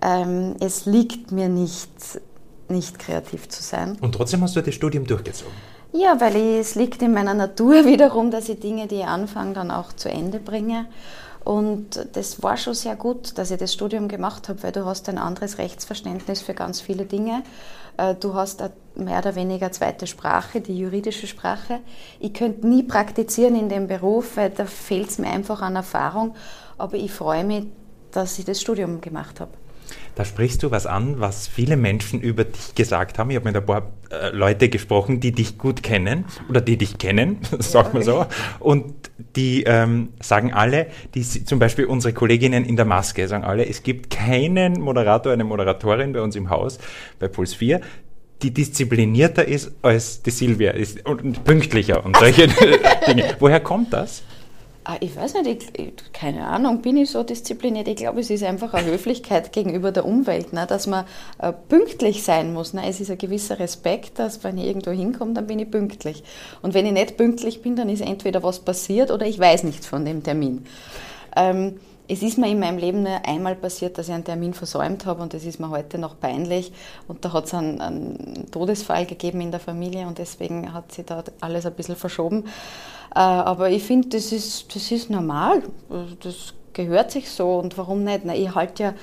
[0.00, 1.90] Ähm, es liegt mir nicht,
[2.74, 3.96] nicht kreativ zu sein.
[4.00, 5.52] Und trotzdem hast du das Studium durchgezogen?
[5.92, 9.54] Ja, weil ich, es liegt in meiner Natur wiederum, dass ich Dinge, die ich anfange,
[9.54, 10.86] dann auch zu Ende bringe.
[11.44, 15.08] Und das war schon sehr gut, dass ich das Studium gemacht habe, weil du hast
[15.10, 17.42] ein anderes Rechtsverständnis für ganz viele Dinge.
[17.98, 18.62] Äh, du hast
[18.94, 21.80] mehr oder weniger zweite Sprache, die juridische Sprache.
[22.18, 26.34] Ich könnte nie praktizieren in dem Beruf, weil da fehlt es mir einfach an Erfahrung.
[26.78, 27.66] Aber ich freue mich,
[28.10, 29.52] dass ich das Studium gemacht habe.
[30.14, 33.30] Da sprichst du was an, was viele Menschen über dich gesagt haben.
[33.30, 36.98] Ich habe mit ein paar äh, Leute gesprochen, die dich gut kennen oder die dich
[36.98, 38.26] kennen, sagt man so.
[38.60, 43.66] Und die ähm, sagen alle, die, zum Beispiel unsere Kolleginnen in der Maske, sagen alle,
[43.66, 46.78] es gibt keinen Moderator, eine Moderatorin bei uns im Haus,
[47.18, 47.80] bei Puls 4,
[48.42, 52.46] die disziplinierter ist als die Silvia ist und pünktlicher und solche
[53.06, 53.36] Dinge.
[53.40, 54.22] Woher kommt das?
[54.86, 57.88] Ah, ich weiß nicht, ich, keine Ahnung, bin ich so diszipliniert?
[57.88, 60.66] Ich glaube, es ist einfach eine Höflichkeit gegenüber der Umwelt, ne?
[60.66, 61.06] dass man
[61.38, 62.74] äh, pünktlich sein muss.
[62.74, 62.82] Ne?
[62.86, 66.22] Es ist ein gewisser Respekt, dass wenn ich irgendwo hinkomme, dann bin ich pünktlich.
[66.60, 69.86] Und wenn ich nicht pünktlich bin, dann ist entweder was passiert oder ich weiß nichts
[69.86, 70.66] von dem Termin.
[71.34, 75.06] Ähm, es ist mir in meinem Leben nur einmal passiert, dass ich einen Termin versäumt
[75.06, 76.72] habe und das ist mir heute noch peinlich.
[77.08, 81.06] Und da hat es einen, einen, Todesfall gegeben in der Familie und deswegen hat sich
[81.06, 82.44] da alles ein bisschen verschoben.
[83.14, 85.62] Äh, aber ich finde, das ist, das ist normal.
[86.22, 88.24] Das gehört sich so und warum nicht?
[88.24, 88.94] Na, ich halte ja,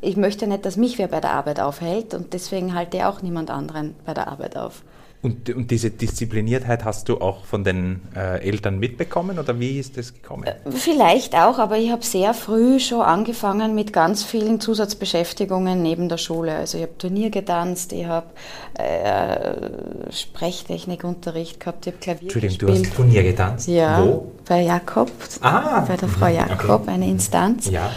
[0.00, 3.22] ich möchte nicht, dass mich wer bei der Arbeit aufhält und deswegen halte ich auch
[3.22, 4.82] niemand anderen bei der Arbeit auf.
[5.20, 9.96] Und, und, diese Diszipliniertheit hast du auch von den äh, Eltern mitbekommen oder wie ist
[9.96, 10.44] das gekommen?
[10.44, 16.08] Äh, vielleicht auch, aber ich habe sehr früh schon angefangen mit ganz vielen Zusatzbeschäftigungen neben
[16.08, 16.54] der Schule.
[16.54, 18.28] Also ich habe Turnier getanzt, ich habe
[18.74, 22.84] äh, Sprechtechnikunterricht gehabt, ich habe Klavier Entschuldigung, gespielt.
[22.84, 23.68] du hast Turnier getanzt?
[23.68, 24.32] Ja, Wo?
[24.46, 26.90] bei Jakob, ah, bei der Frau Jakob, okay.
[26.92, 27.68] eine Instanz.
[27.68, 27.90] Ja.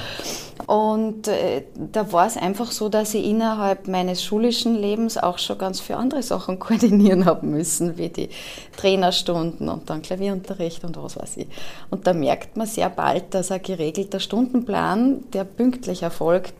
[0.67, 5.57] Und äh, da war es einfach so, dass ich innerhalb meines schulischen Lebens auch schon
[5.57, 8.29] ganz viele andere Sachen koordinieren haben müssen, wie die
[8.77, 11.47] Trainerstunden und dann Klavierunterricht und was weiß ich.
[11.89, 16.53] Und da merkt man sehr bald, dass ein geregelter Stundenplan, der pünktlich erfolgt,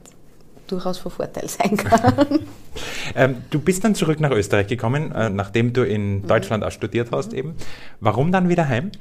[0.72, 2.40] durchaus von Vorteil sein kann.
[3.16, 6.28] ähm, du bist dann zurück nach Österreich gekommen, äh, nachdem du in mhm.
[6.28, 7.56] Deutschland auch studiert hast eben.
[8.00, 8.92] Warum dann wieder heim?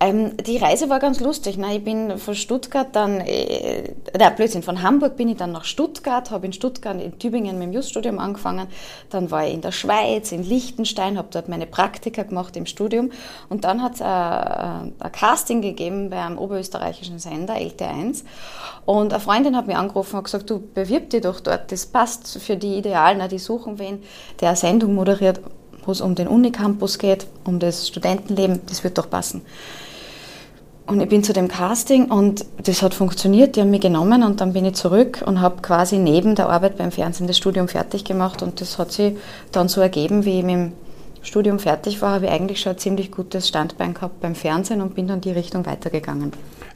[0.00, 1.56] Ähm, die Reise war ganz lustig.
[1.56, 1.76] Ne?
[1.76, 6.30] Ich bin von Stuttgart dann, äh, na, Blödsinn, von Hamburg bin ich dann nach Stuttgart,
[6.30, 8.66] habe in Stuttgart, in Tübingen mit dem Juststudium angefangen.
[9.10, 13.12] Dann war ich in der Schweiz, in Liechtenstein, habe dort meine Praktika gemacht im Studium.
[13.48, 18.24] Und dann hat es ein, ein Casting gegeben bei einem oberösterreichischen Sender, LT1.
[18.84, 22.38] Und eine Freundin hat mich angerufen und gesagt, du bewirb dich doch dort, das passt
[22.40, 23.16] für die ideal.
[23.16, 23.28] Ne?
[23.28, 24.02] Die suchen wen,
[24.40, 25.40] der eine Sendung moderiert,
[25.84, 29.42] wo es um den Unicampus geht, um das Studentenleben, das wird doch passen.
[30.86, 33.56] Und ich bin zu dem Casting und das hat funktioniert.
[33.56, 36.76] Die haben mich genommen und dann bin ich zurück und habe quasi neben der Arbeit
[36.76, 38.42] beim Fernsehen das Studium fertig gemacht.
[38.42, 39.16] Und das hat sich
[39.50, 40.72] dann so ergeben, wie ich mit dem
[41.22, 44.94] Studium fertig war, habe ich eigentlich schon ein ziemlich gutes Standbein gehabt beim Fernsehen und
[44.94, 46.32] bin dann die Richtung weitergegangen.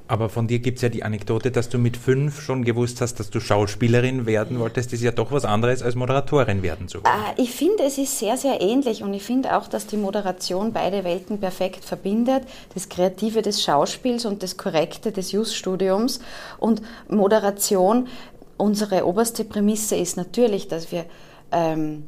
[0.09, 3.21] Aber von dir gibt es ja die Anekdote, dass du mit fünf schon gewusst hast,
[3.21, 4.88] dass du Schauspielerin werden wolltest.
[4.88, 7.14] Das ist ja doch was anderes als Moderatorin werden zu wollen.
[7.37, 10.73] Äh, ich finde, es ist sehr, sehr ähnlich und ich finde auch, dass die Moderation
[10.73, 12.44] beide Welten perfekt verbindet.
[12.73, 16.21] Das Kreative des Schauspiels und das Korrekte des Just-Studiums.
[16.57, 18.09] Und Moderation,
[18.57, 21.05] unsere oberste Prämisse ist natürlich, dass wir
[21.53, 22.05] ähm,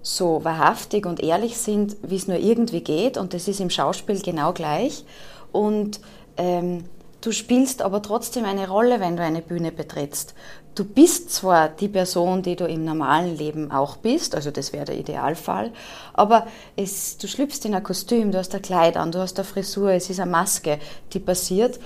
[0.00, 3.18] so wahrhaftig und ehrlich sind, wie es nur irgendwie geht.
[3.18, 5.04] Und das ist im Schauspiel genau gleich.
[5.52, 6.00] Und
[6.38, 6.84] ähm,
[7.24, 10.34] Du spielst aber trotzdem eine Rolle, wenn du eine Bühne betrittst.
[10.74, 14.84] Du bist zwar die Person, die du im normalen Leben auch bist, also das wäre
[14.84, 15.72] der Idealfall,
[16.12, 19.46] aber es, du schlüpfst in ein Kostüm, du hast ein Kleid an, du hast eine
[19.46, 20.78] Frisur, es ist eine Maske,
[21.14, 21.80] die passiert.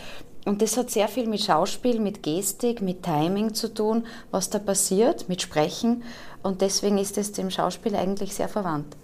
[0.45, 4.59] Und das hat sehr viel mit Schauspiel, mit Gestik, mit Timing zu tun, was da
[4.59, 6.03] passiert, mit Sprechen.
[6.43, 8.97] Und deswegen ist es dem Schauspiel eigentlich sehr verwandt.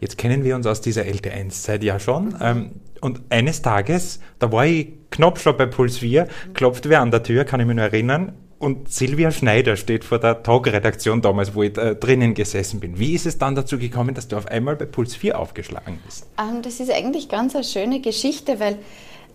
[0.00, 2.34] Jetzt kennen wir uns aus dieser LT1-Zeit ja schon.
[2.40, 7.10] Ähm, und eines Tages, da war ich knapp schon bei Puls 4, klopft wer an
[7.10, 8.32] der Tür, kann ich mich nur erinnern.
[8.58, 12.98] Und Silvia Schneider steht vor der Talkredaktion damals, wo ich äh, drinnen gesessen bin.
[12.98, 16.26] Wie ist es dann dazu gekommen, dass du auf einmal bei Puls 4 aufgeschlagen bist?
[16.38, 18.78] Um, ähm, das ist eigentlich ganz eine schöne Geschichte, weil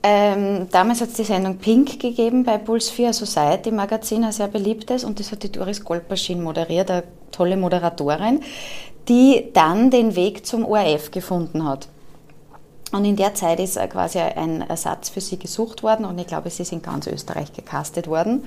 [0.01, 4.47] ähm, damals hat es die Sendung Pink gegeben bei Puls 4 Society Magazin, ein sehr
[4.47, 8.41] beliebtes, und das hat die Doris Goldmaschine moderiert, eine tolle Moderatorin,
[9.09, 11.89] die dann den Weg zum ORF gefunden hat.
[12.91, 16.49] Und in der Zeit ist quasi ein Ersatz für sie gesucht worden und ich glaube,
[16.49, 18.45] sie in ganz Österreich gecastet worden.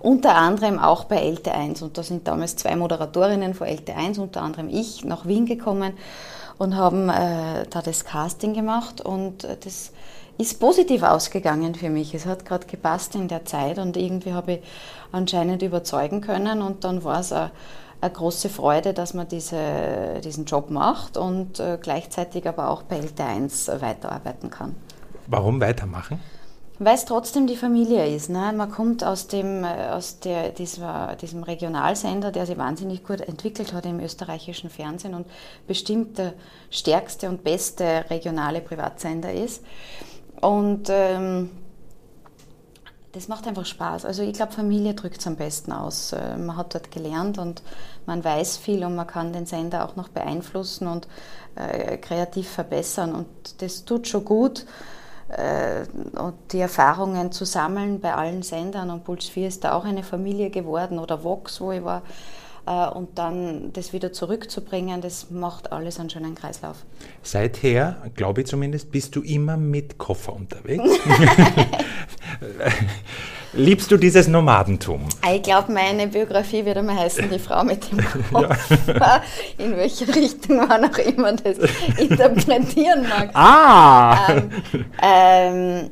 [0.00, 4.68] Unter anderem auch bei LT1 und da sind damals zwei Moderatorinnen von LT1, unter anderem
[4.68, 5.92] ich, nach Wien gekommen
[6.58, 9.92] und haben äh, da das Casting gemacht und äh, das
[10.38, 12.14] ist positiv ausgegangen für mich.
[12.14, 14.60] Es hat gerade gepasst in der Zeit und irgendwie habe ich
[15.12, 17.50] anscheinend überzeugen können und dann war es eine,
[18.02, 22.98] eine große Freude, dass man diese, diesen Job macht und äh, gleichzeitig aber auch bei
[22.98, 24.74] LT1 weiterarbeiten kann.
[25.28, 26.18] Warum weitermachen?
[26.80, 28.28] Weil es trotzdem die Familie ist.
[28.28, 28.52] Ne?
[28.56, 33.72] Man kommt aus, dem, äh, aus der, dieser, diesem Regionalsender, der sich wahnsinnig gut entwickelt
[33.72, 35.26] hat im österreichischen Fernsehen und
[35.68, 36.32] bestimmt der
[36.70, 39.62] stärkste und beste regionale Privatsender ist.
[40.40, 41.50] Und ähm,
[43.12, 44.04] das macht einfach Spaß.
[44.06, 46.12] Also ich glaube, Familie drückt es am besten aus.
[46.12, 47.62] Äh, man hat dort gelernt und
[48.06, 51.06] man weiß viel und man kann den Sender auch noch beeinflussen und
[51.54, 53.14] äh, kreativ verbessern.
[53.14, 53.26] Und
[53.60, 54.64] das tut schon gut.
[55.28, 55.84] Äh,
[56.18, 60.02] und die Erfahrungen zu sammeln bei allen Sendern und Puls 4 ist da auch eine
[60.02, 62.02] Familie geworden oder Vox, wo ich war.
[62.66, 66.76] äh, und dann das wieder zurückzubringen, das macht alles einen schönen Kreislauf.
[67.22, 70.84] Seither, glaube ich zumindest, bist du immer mit Koffer unterwegs.
[73.54, 75.06] Liebst du dieses Nomadentum?
[75.30, 77.98] Ich glaube, meine Biografie wird einmal heißen, die Frau mit dem
[78.32, 78.56] Koffer.
[78.86, 79.22] Ja.
[79.58, 81.58] In welche Richtung man auch immer das
[81.98, 83.30] interpretieren mag.
[83.34, 84.26] Ah!
[84.30, 84.50] Ähm,
[85.02, 85.90] ähm,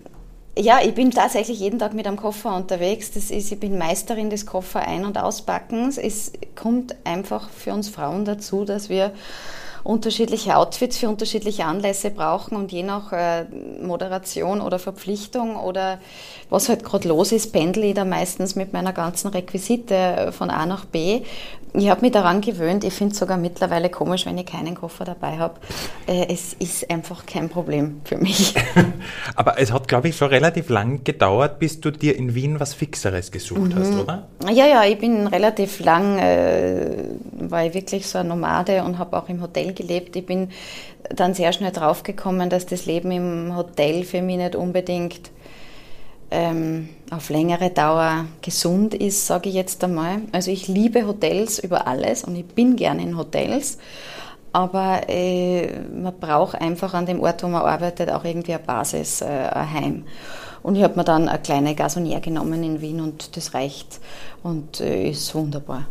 [0.56, 3.12] ja, ich bin tatsächlich jeden Tag mit einem Koffer unterwegs.
[3.12, 5.98] Das ist, ich bin Meisterin des Koffer ein- und auspackens.
[5.98, 9.12] Es kommt einfach für uns Frauen dazu, dass wir
[9.90, 13.44] unterschiedliche Outfits für unterschiedliche Anlässe brauchen und je nach äh,
[13.82, 15.98] Moderation oder Verpflichtung oder
[16.48, 20.48] was halt gerade los ist, pendle ich da meistens mit meiner ganzen Requisite äh, von
[20.48, 21.22] A nach B.
[21.72, 22.84] Ich habe mich daran gewöhnt.
[22.84, 25.54] Ich finde es sogar mittlerweile komisch, wenn ich keinen Koffer dabei habe.
[26.06, 28.54] Äh, es ist einfach kein Problem für mich.
[29.36, 32.74] Aber es hat, glaube ich, schon relativ lang gedauert, bis du dir in Wien was
[32.74, 33.78] Fixeres gesucht mhm.
[33.78, 34.28] hast, oder?
[34.50, 36.96] Ja, ja, ich bin relativ lang, äh,
[37.32, 40.16] war ich wirklich so ein Nomade und habe auch im Hotel gelebt.
[40.16, 40.48] Ich bin
[41.08, 45.30] dann sehr schnell draufgekommen, dass das Leben im Hotel für mich nicht unbedingt
[46.30, 50.22] ähm, auf längere Dauer gesund ist, sage ich jetzt einmal.
[50.32, 53.78] Also ich liebe Hotels über alles und ich bin gerne in Hotels.
[54.52, 59.20] Aber äh, man braucht einfach an dem Ort, wo man arbeitet, auch irgendwie eine Basis,
[59.20, 60.04] äh, ein Heim.
[60.62, 64.00] Und ich habe mir dann eine kleine Gasonier genommen in Wien und das reicht
[64.42, 65.86] und äh, ist wunderbar.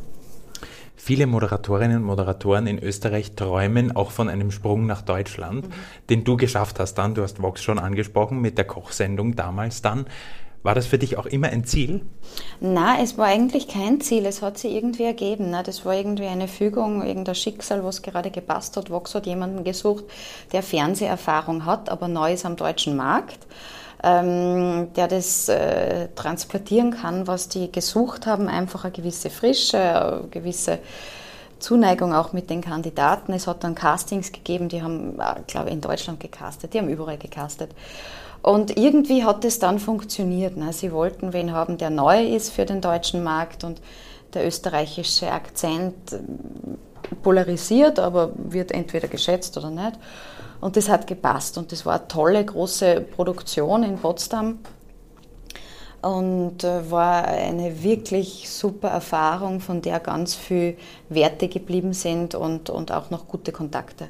[1.02, 5.74] Viele Moderatorinnen und Moderatoren in Österreich träumen auch von einem Sprung nach Deutschland, mhm.
[6.10, 7.16] den du geschafft hast dann.
[7.16, 10.08] Du hast Vox schon angesprochen mit der Kochsendung damals dann.
[10.62, 12.02] War das für dich auch immer ein Ziel?
[12.60, 14.26] Na, es war eigentlich kein Ziel.
[14.26, 15.52] Es hat sich irgendwie ergeben.
[15.52, 15.64] Ne?
[15.66, 18.90] Das war irgendwie eine Fügung, irgendein Schicksal, was gerade gepasst hat.
[18.90, 20.04] Vox hat jemanden gesucht,
[20.52, 23.48] der Fernseherfahrung hat, aber neu ist am deutschen Markt
[24.04, 30.28] ähm, der das äh, transportieren kann, was die gesucht haben, einfach eine gewisse Frische, eine
[30.32, 30.80] gewisse
[31.60, 33.34] Zuneigung auch mit den Kandidaten.
[33.34, 36.90] Es hat dann Castings gegeben, die haben, äh, glaube ich, in Deutschland gecastet, die haben
[36.90, 37.72] überall gecastet.
[38.42, 40.56] Und irgendwie hat es dann funktioniert.
[40.56, 40.72] Ne?
[40.72, 43.82] Sie wollten wen haben, der neu ist für den deutschen Markt und
[44.34, 46.20] der österreichische Akzent äh,
[47.22, 50.00] polarisiert, aber wird entweder geschätzt oder nicht.
[50.62, 51.58] Und das hat gepasst.
[51.58, 54.60] Und das war eine tolle große Produktion in Potsdam.
[56.02, 60.78] Und äh, war eine wirklich super Erfahrung, von der ganz viel
[61.10, 64.08] Werte geblieben sind und, und auch noch gute Kontakte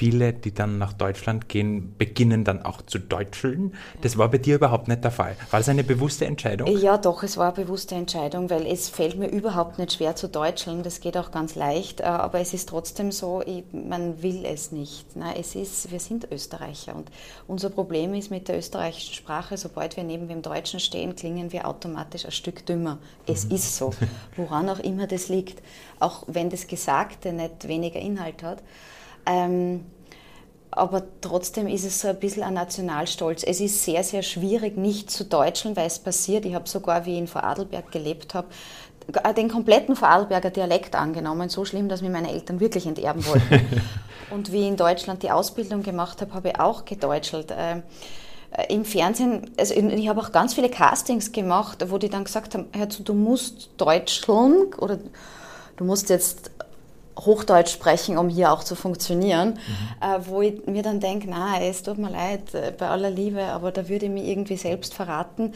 [0.00, 3.74] viele, die dann nach Deutschland gehen, beginnen dann auch zu deutscheln.
[4.00, 5.36] Das war bei dir überhaupt nicht der Fall.
[5.50, 6.74] War das eine bewusste Entscheidung?
[6.78, 10.30] Ja, doch, es war eine bewusste Entscheidung, weil es fällt mir überhaupt nicht schwer zu
[10.30, 10.82] deutscheln.
[10.82, 12.00] Das geht auch ganz leicht.
[12.00, 15.04] Äh, aber es ist trotzdem so, man will es nicht.
[15.38, 17.10] Es ist, wir sind Österreicher und
[17.46, 21.68] unser Problem ist mit der österreichischen Sprache, sobald wir neben dem Deutschen stehen, klingen wir
[21.68, 22.96] automatisch ein Stück dümmer.
[23.26, 23.56] Es mhm.
[23.56, 23.92] ist so,
[24.36, 25.62] woran auch immer das liegt.
[25.98, 28.62] Auch wenn das Gesagte nicht weniger Inhalt hat.
[29.26, 29.84] Ähm,
[30.72, 33.42] aber trotzdem ist es so ein bisschen ein Nationalstolz.
[33.42, 36.44] Es ist sehr, sehr schwierig, nicht zu deutscheln, weil es passiert.
[36.44, 38.48] Ich habe sogar, wie ich in Vorarlberg gelebt habe,
[39.36, 41.48] den kompletten Vorarlberger Dialekt angenommen.
[41.48, 43.82] So schlimm, dass mir meine Eltern wirklich enterben wollten.
[44.30, 47.52] Und wie ich in Deutschland die Ausbildung gemacht habe, habe ich auch gedeutschelt.
[47.56, 47.82] Ähm,
[48.52, 52.54] äh, Im Fernsehen, also ich habe auch ganz viele Castings gemacht, wo die dann gesagt
[52.54, 54.98] haben, hör zu, du musst deutscheln oder
[55.76, 56.52] du musst jetzt
[57.18, 60.08] Hochdeutsch sprechen, um hier auch zu funktionieren, mhm.
[60.08, 63.42] äh, wo ich mir dann denke, na, es tut mir leid, äh, bei aller Liebe,
[63.44, 65.52] aber da würde ich mich irgendwie selbst verraten,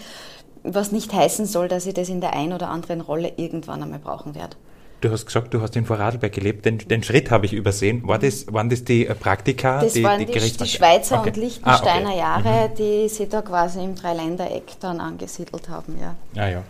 [0.62, 3.98] was nicht heißen soll, dass ich das in der einen oder anderen Rolle irgendwann einmal
[3.98, 4.56] brauchen werde.
[5.04, 6.64] Du hast gesagt, du hast in Vorarlberg gelebt.
[6.64, 8.08] Den, den Schritt habe ich übersehen.
[8.08, 9.82] War das, waren das die äh, Praktika?
[9.82, 11.28] Das die, waren die, die, die Schweizer okay.
[11.28, 12.18] und Liechtensteiner ah, okay.
[12.18, 12.74] Jahre, mhm.
[12.76, 15.96] die sich da quasi im Dreiländereck dann angesiedelt haben.
[16.00, 16.16] Ja.
[16.42, 16.62] Ah, ja.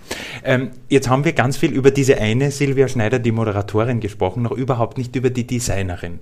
[0.43, 4.51] Ähm, jetzt haben wir ganz viel über diese eine Silvia Schneider, die Moderatorin, gesprochen, noch
[4.51, 6.19] überhaupt nicht über die Designerin.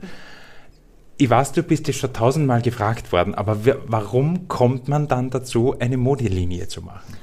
[1.17, 5.77] Ich weiß, du bist ja schon tausendmal gefragt worden, aber warum kommt man dann dazu,
[5.79, 7.17] eine Modelinie zu machen?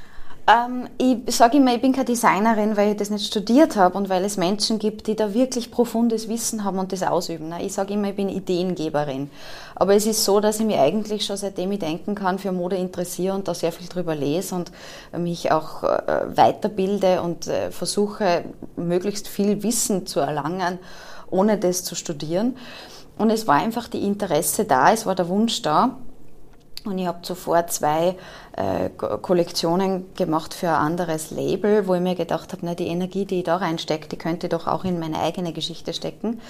[0.50, 4.10] Ähm, ich sage immer, ich bin keine Designerin, weil ich das nicht studiert habe und
[4.10, 7.54] weil es Menschen gibt, die da wirklich profundes Wissen haben und das ausüben.
[7.60, 9.30] Ich sage immer, ich bin Ideengeberin.
[9.76, 12.78] Aber es ist so, dass ich mich eigentlich schon seitdem ich denken kann, für Mode
[12.78, 14.72] interessiere und da sehr viel drüber lese und
[15.16, 20.80] mich auch äh, weiterbilde und äh, versuche, möglichst viel Wissen zu erlangen,
[21.30, 22.58] ohne das zu studieren.
[23.20, 25.98] Und es war einfach die Interesse da, es war der Wunsch da.
[26.90, 28.16] Und ich habe zuvor zwei
[28.54, 33.40] äh, Kollektionen gemacht für ein anderes Label, wo ich mir gedacht habe, die Energie, die
[33.40, 36.42] ich da reinstecke, die könnte doch auch in meine eigene Geschichte stecken.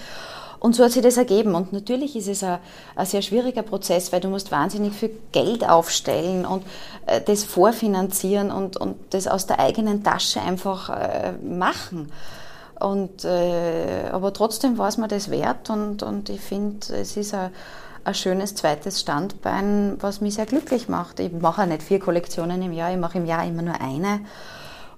[0.60, 1.56] Und so hat sich das ergeben.
[1.56, 2.60] Und natürlich ist es ein,
[2.96, 6.64] ein, sehr schwieriger Prozess, weil du musst wahnsinnig viel Geld aufstellen und
[7.06, 12.12] äh, das vorfinanzieren und, und das aus der eigenen Tasche einfach äh, machen.
[12.80, 17.34] Und, äh, aber trotzdem war es mir das wert und, und ich finde, es ist
[17.34, 17.52] ein,
[18.10, 21.20] ein schönes zweites Standbein, was mich sehr glücklich macht.
[21.20, 24.22] Ich mache nicht vier Kollektionen im Jahr, ich mache im Jahr immer nur eine.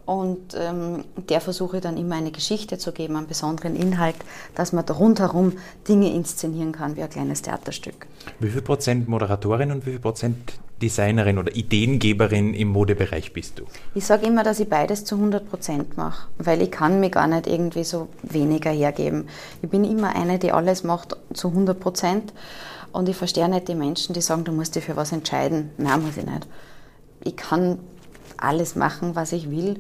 [0.06, 4.16] Und ähm, der versuche dann immer eine Geschichte zu geben, einen besonderen Inhalt,
[4.56, 5.54] dass man da rundherum
[5.88, 8.08] Dinge inszenieren kann, wie ein kleines Theaterstück.
[8.40, 13.64] Wie viel Prozent Moderatorin und wie viel Prozent Designerin oder Ideengeberin im Modebereich bist du?
[13.94, 17.28] Ich sage immer, dass ich beides zu 100 Prozent mache, weil ich kann mir gar
[17.28, 19.28] nicht irgendwie so weniger hergeben.
[19.62, 22.34] Ich bin immer eine, die alles macht zu 100 Prozent
[22.92, 25.72] und ich verstehe nicht die Menschen, die sagen, du musst dich für was entscheiden.
[25.78, 26.48] Nein, muss ich nicht.
[27.24, 27.80] Ich kann
[28.38, 29.80] alles machen, was ich will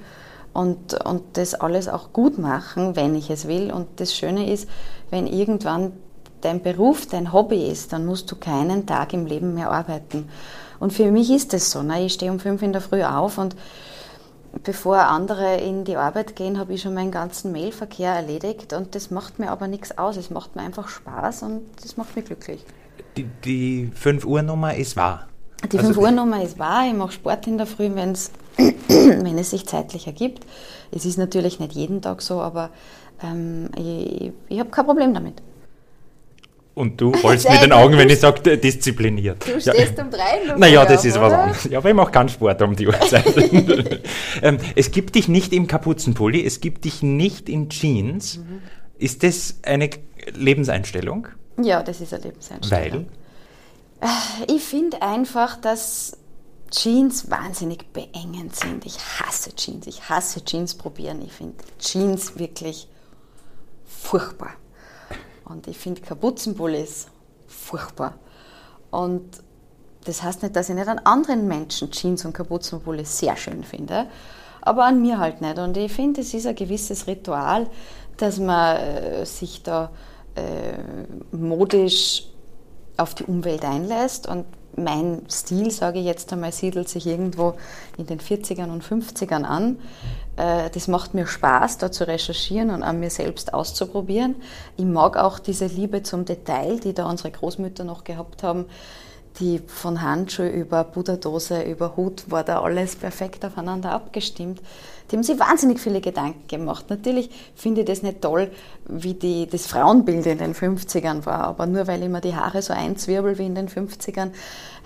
[0.53, 3.71] und, und das alles auch gut machen, wenn ich es will.
[3.71, 4.69] Und das Schöne ist,
[5.09, 5.93] wenn irgendwann
[6.41, 10.29] dein Beruf dein Hobby ist, dann musst du keinen Tag im Leben mehr arbeiten.
[10.79, 11.83] Und für mich ist das so.
[11.83, 12.05] Ne?
[12.05, 13.55] Ich stehe um fünf in der Früh auf und
[14.63, 19.11] bevor andere in die Arbeit gehen, habe ich schon meinen ganzen Mailverkehr erledigt und das
[19.11, 20.17] macht mir aber nichts aus.
[20.17, 22.65] Es macht mir einfach Spaß und das macht mich glücklich.
[23.17, 25.27] Die, die 5 Uhr Nummer ist wahr.
[25.71, 26.87] Die also 5 Uhr Nummer ist wahr.
[26.87, 30.45] Ich mache Sport in der Früh, wenn's, wenn es sich zeitlich ergibt.
[30.91, 32.69] Es ist natürlich nicht jeden Tag so, aber
[33.23, 35.41] ähm, ich, ich habe kein Problem damit.
[36.73, 39.45] Und du rollst mit den Augen, wenn ich sage, diszipliniert.
[39.45, 40.03] Du stehst ja.
[40.03, 40.57] um drei Uhr.
[40.57, 41.25] Naja, das ist oder?
[41.25, 41.63] was anderes.
[41.65, 43.25] Ja, aber ich mache keinen Sport um die Uhrzeit.
[44.41, 48.37] ähm, es gibt dich nicht im Kapuzenpulli, es gibt dich nicht in Jeans.
[48.37, 48.61] Mhm.
[48.97, 49.89] Ist das eine
[50.33, 51.27] Lebenseinstellung?
[51.63, 53.07] Ja, das ist eine Lebenseinstellung.
[53.99, 54.09] Weil?
[54.09, 56.17] Äh, ich finde einfach, dass
[56.71, 58.85] Jeans wahnsinnig beengend sind.
[58.85, 59.87] Ich hasse Jeans.
[59.87, 61.21] Ich hasse Jeans probieren.
[61.21, 62.87] Ich finde Jeans wirklich
[63.85, 64.51] furchtbar.
[65.45, 67.07] Und ich finde Kapuzenpullis
[67.47, 68.15] furchtbar.
[68.89, 69.41] Und
[70.05, 74.07] das heißt nicht, dass ich nicht an anderen Menschen Jeans und Kapuzenpullis sehr schön finde,
[74.61, 75.59] aber an mir halt nicht.
[75.59, 77.67] Und ich finde, es ist ein gewisses Ritual,
[78.17, 79.91] dass man äh, sich da
[80.35, 82.25] äh, modisch
[82.97, 84.27] auf die Umwelt einlässt.
[84.27, 87.55] Und mein Stil, sage ich jetzt einmal, siedelt sich irgendwo
[87.97, 89.79] in den 40ern und 50ern an.
[90.37, 94.35] Äh, das macht mir Spaß, da zu recherchieren und an mir selbst auszuprobieren.
[94.77, 98.65] Ich mag auch diese Liebe zum Detail, die da unsere Großmütter noch gehabt haben.
[99.39, 104.61] Die von Handschuhe über Puderdose, über Hut war da alles perfekt aufeinander abgestimmt.
[105.11, 106.85] Die haben sich wahnsinnig viele Gedanken gemacht.
[106.89, 108.49] Natürlich finde ich das nicht toll,
[108.87, 112.61] wie die, das Frauenbild in den 50ern war, aber nur weil ich mir die Haare
[112.61, 114.31] so einzwirbel wie in den 50ern,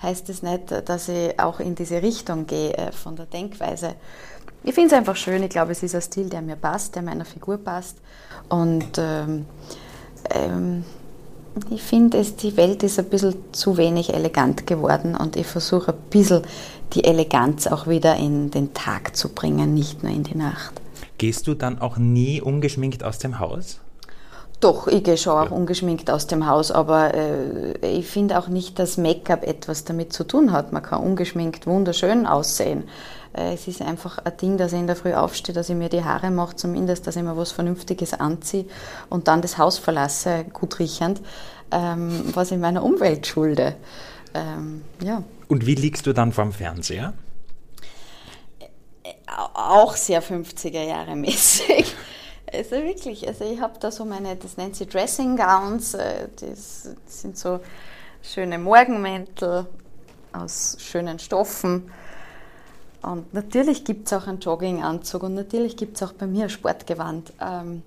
[0.02, 3.94] heißt das nicht, dass ich auch in diese Richtung gehe äh, von der Denkweise.
[4.64, 5.44] Ich finde es einfach schön.
[5.44, 7.98] Ich glaube, es ist ein Stil, der mir passt, der meiner Figur passt.
[8.48, 9.46] Und ähm,
[10.30, 10.84] ähm,
[11.70, 15.98] ich finde, die Welt ist ein bisschen zu wenig elegant geworden und ich versuche ein
[16.10, 16.42] bisschen
[16.92, 20.80] die Eleganz auch wieder in den Tag zu bringen, nicht nur in die Nacht.
[21.18, 23.80] Gehst du dann auch nie ungeschminkt aus dem Haus?
[24.60, 28.78] Doch, ich gehe schon auch ungeschminkt aus dem Haus, aber äh, ich finde auch nicht,
[28.78, 30.72] dass Make-up etwas damit zu tun hat.
[30.72, 32.84] Man kann ungeschminkt wunderschön aussehen.
[33.34, 35.90] Äh, es ist einfach ein Ding, dass ich in der Früh aufstehe, dass ich mir
[35.90, 38.64] die Haare mache, zumindest, dass ich mir was Vernünftiges anziehe
[39.10, 41.20] und dann das Haus verlasse, gut riechend,
[41.70, 43.74] ähm, was ich meiner Umwelt schulde.
[44.32, 45.22] Ähm, ja.
[45.48, 47.14] Und wie liegst du dann vorm Fernseher?
[49.54, 51.94] Auch sehr 50er Jahre mäßig.
[52.52, 56.90] Also wirklich, also ich habe da so meine, das nennt sie Dressing Gowns, äh, das
[57.06, 57.58] sind so
[58.22, 59.66] schöne Morgenmäntel
[60.32, 61.90] aus schönen Stoffen.
[63.02, 66.50] Und natürlich gibt es auch einen Jogginganzug und natürlich gibt es auch bei mir ein
[66.50, 67.32] Sportgewand.
[67.40, 67.82] Ähm,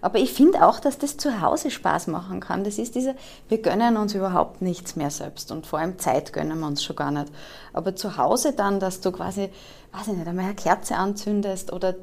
[0.00, 2.64] aber ich finde auch, dass das zu Hause Spaß machen kann.
[2.64, 3.14] Das ist dieser,
[3.48, 6.96] wir gönnen uns überhaupt nichts mehr selbst und vor allem Zeit gönnen wir uns schon
[6.96, 7.32] gar nicht.
[7.72, 9.50] Aber zu Hause dann, dass du quasi,
[9.92, 11.94] weiß ich nicht, einmal eine Kerze anzündest oder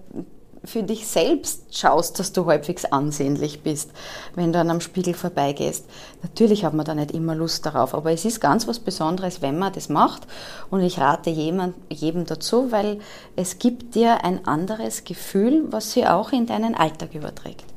[0.66, 3.92] für dich selbst schaust, dass du halbwegs ansehnlich bist,
[4.36, 5.86] wenn du an einem Spiegel vorbeigehst.
[6.24, 9.58] Natürlich hat man da nicht immer Lust darauf, aber es ist ganz was Besonderes, wenn
[9.58, 10.24] man das macht.
[10.70, 13.00] Und ich rate jemand, jedem dazu, weil
[13.36, 17.75] es gibt dir ein anderes Gefühl, was sie auch in deinen Alltag überträgt.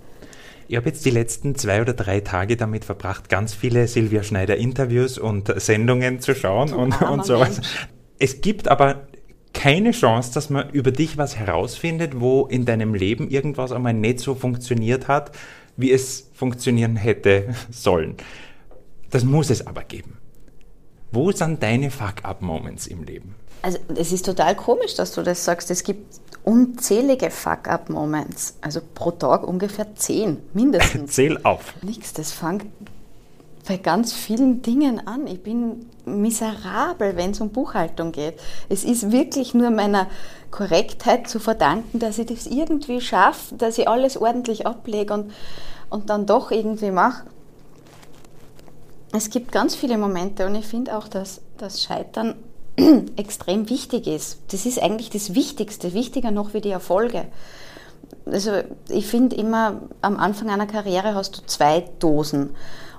[0.70, 4.58] Ich habe jetzt die letzten zwei oder drei Tage damit verbracht, ganz viele Silvia Schneider
[4.58, 7.62] Interviews und Sendungen zu schauen und, und sowas.
[8.18, 9.08] Es gibt aber
[9.54, 14.20] keine Chance, dass man über dich was herausfindet, wo in deinem Leben irgendwas einmal nicht
[14.20, 15.32] so funktioniert hat,
[15.78, 18.16] wie es funktionieren hätte sollen.
[19.08, 20.18] Das muss es aber geben.
[21.10, 23.36] Wo sind deine Fuck-up-Moments im Leben?
[23.62, 25.70] Also es ist total komisch, dass du das sagst.
[25.70, 28.56] Es gibt unzählige Fuck-up-Moments.
[28.60, 31.12] Also pro Tag ungefähr zehn, mindestens.
[31.14, 31.74] Zähl auf.
[31.82, 32.66] Nix, das fängt
[33.68, 35.26] bei ganz vielen Dingen an.
[35.26, 38.40] Ich bin miserabel, wenn es um Buchhaltung geht.
[38.70, 40.06] Es ist wirklich nur meiner
[40.50, 45.32] Korrektheit zu verdanken, dass ich das irgendwie schaffe, dass ich alles ordentlich ablege und,
[45.90, 47.24] und dann doch irgendwie mache.
[49.12, 52.36] Es gibt ganz viele Momente und ich finde auch, dass das Scheitern
[53.16, 54.38] extrem wichtig ist.
[54.48, 57.26] Das ist eigentlich das Wichtigste, wichtiger noch wie die Erfolge.
[58.26, 58.52] Also
[58.88, 62.50] ich finde immer, am Anfang einer Karriere hast du zwei Dosen.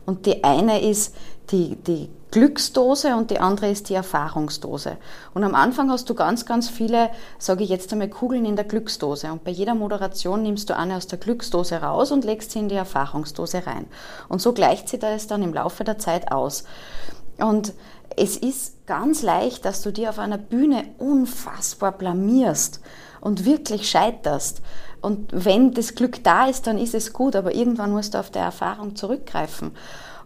[0.05, 1.15] Und die eine ist
[1.51, 4.97] die, die Glücksdose und die andere ist die Erfahrungsdose.
[5.34, 7.09] Und am Anfang hast du ganz, ganz viele,
[7.39, 9.32] sage ich jetzt einmal, Kugeln in der Glücksdose.
[9.32, 12.69] Und bei jeder Moderation nimmst du eine aus der Glücksdose raus und legst sie in
[12.69, 13.88] die Erfahrungsdose rein.
[14.27, 16.65] Und so gleicht sie das dann im Laufe der Zeit aus.
[17.42, 17.74] Und
[18.16, 22.82] es ist ganz leicht, dass du dir auf einer Bühne unfassbar blamierst
[23.22, 24.62] und wirklich scheiterst.
[25.02, 28.32] Und wenn das Glück da ist, dann ist es gut, aber irgendwann musst du auf
[28.32, 29.72] der Erfahrung zurückgreifen.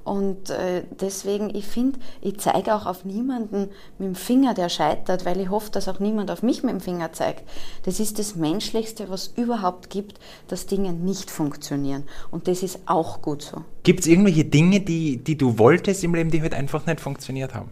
[0.04, 5.26] Und äh, deswegen, ich finde, ich zeige auch auf niemanden mit dem Finger, der scheitert,
[5.26, 7.44] weil ich hoffe, dass auch niemand auf mich mit dem Finger zeigt.
[7.84, 12.04] Das ist das Menschlichste, was überhaupt gibt, dass Dinge nicht funktionieren.
[12.32, 13.64] Und das ist auch gut so.
[13.84, 17.54] Gibt es irgendwelche Dinge, die, die du wolltest im Leben, die halt einfach nicht funktioniert
[17.54, 17.72] haben?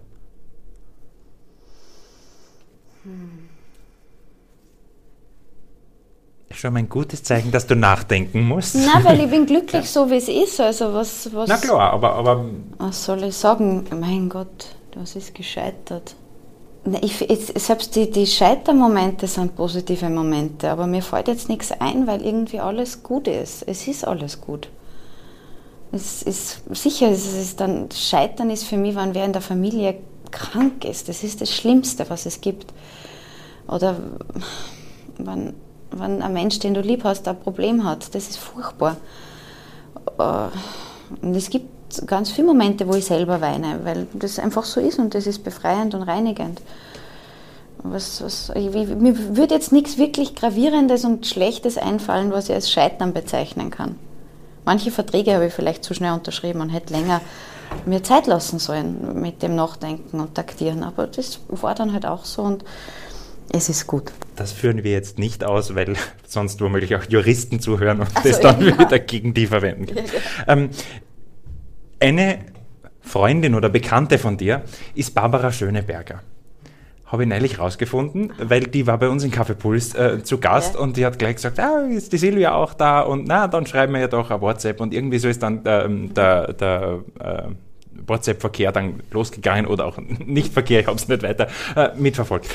[3.04, 3.41] Hm.
[6.56, 8.76] Schon ein gutes Zeichen, dass du nachdenken musst.
[8.76, 10.60] Na, weil ich bin glücklich so, wie es ist.
[10.60, 12.46] Also was, was, Na klar, aber, aber...
[12.78, 13.86] Was soll ich sagen?
[14.00, 16.16] Mein Gott, das ist gescheitert.
[17.02, 22.08] Ich, ich, selbst die, die Scheitermomente sind positive Momente, aber mir fällt jetzt nichts ein,
[22.08, 23.64] weil irgendwie alles gut ist.
[23.68, 24.68] Es ist alles gut.
[25.92, 29.98] Es ist sicher, es ist dann, Scheitern ist für mich, wenn wer in der Familie
[30.32, 31.08] krank ist.
[31.10, 32.74] Das ist das Schlimmste, was es gibt.
[33.68, 33.98] Oder
[35.18, 35.54] wenn
[35.92, 38.14] wenn ein Mensch, den du lieb hast, ein Problem hat.
[38.16, 38.98] Das ist furchtbar.
[40.18, 41.70] Äh, und es gibt
[42.08, 45.44] ganz viele Momente, wo ich selber weine, weil das einfach so ist und das ist
[45.44, 46.62] befreiend und reinigend.
[47.84, 52.72] Was, was, ich, mir würde jetzt nichts wirklich Gravierendes und Schlechtes einfallen, was ich als
[52.72, 53.96] Scheitern bezeichnen kann.
[54.66, 57.22] Manche Verträge habe ich vielleicht zu schnell unterschrieben und hätte länger
[57.86, 60.84] mir Zeit lassen sollen mit dem Nachdenken und Taktieren.
[60.84, 62.64] Aber das war dann halt auch so und
[63.54, 64.12] es ist gut.
[64.36, 65.96] Das führen wir jetzt nicht aus, weil
[66.26, 68.78] sonst womöglich auch Juristen zuhören und also, das dann ja.
[68.78, 69.96] wieder gegen die verwenden.
[69.96, 70.54] Ja, ja.
[70.54, 70.70] Ähm,
[72.00, 72.40] eine
[73.02, 74.64] Freundin oder Bekannte von dir
[74.96, 76.22] ist Barbara Schöneberger.
[77.06, 80.96] Habe ich neulich rausgefunden, weil die war bei uns in Kaffeepuls äh, zu Gast und
[80.96, 84.00] die hat gleich gesagt, ah, ist die Silvia auch da und na, dann schreiben wir
[84.00, 87.44] ja doch ein WhatsApp und irgendwie so ist dann ähm, der, der äh,
[88.08, 92.48] WhatsApp-Verkehr dann losgegangen oder auch nicht Verkehr, ich habe es nicht weiter äh, mitverfolgt.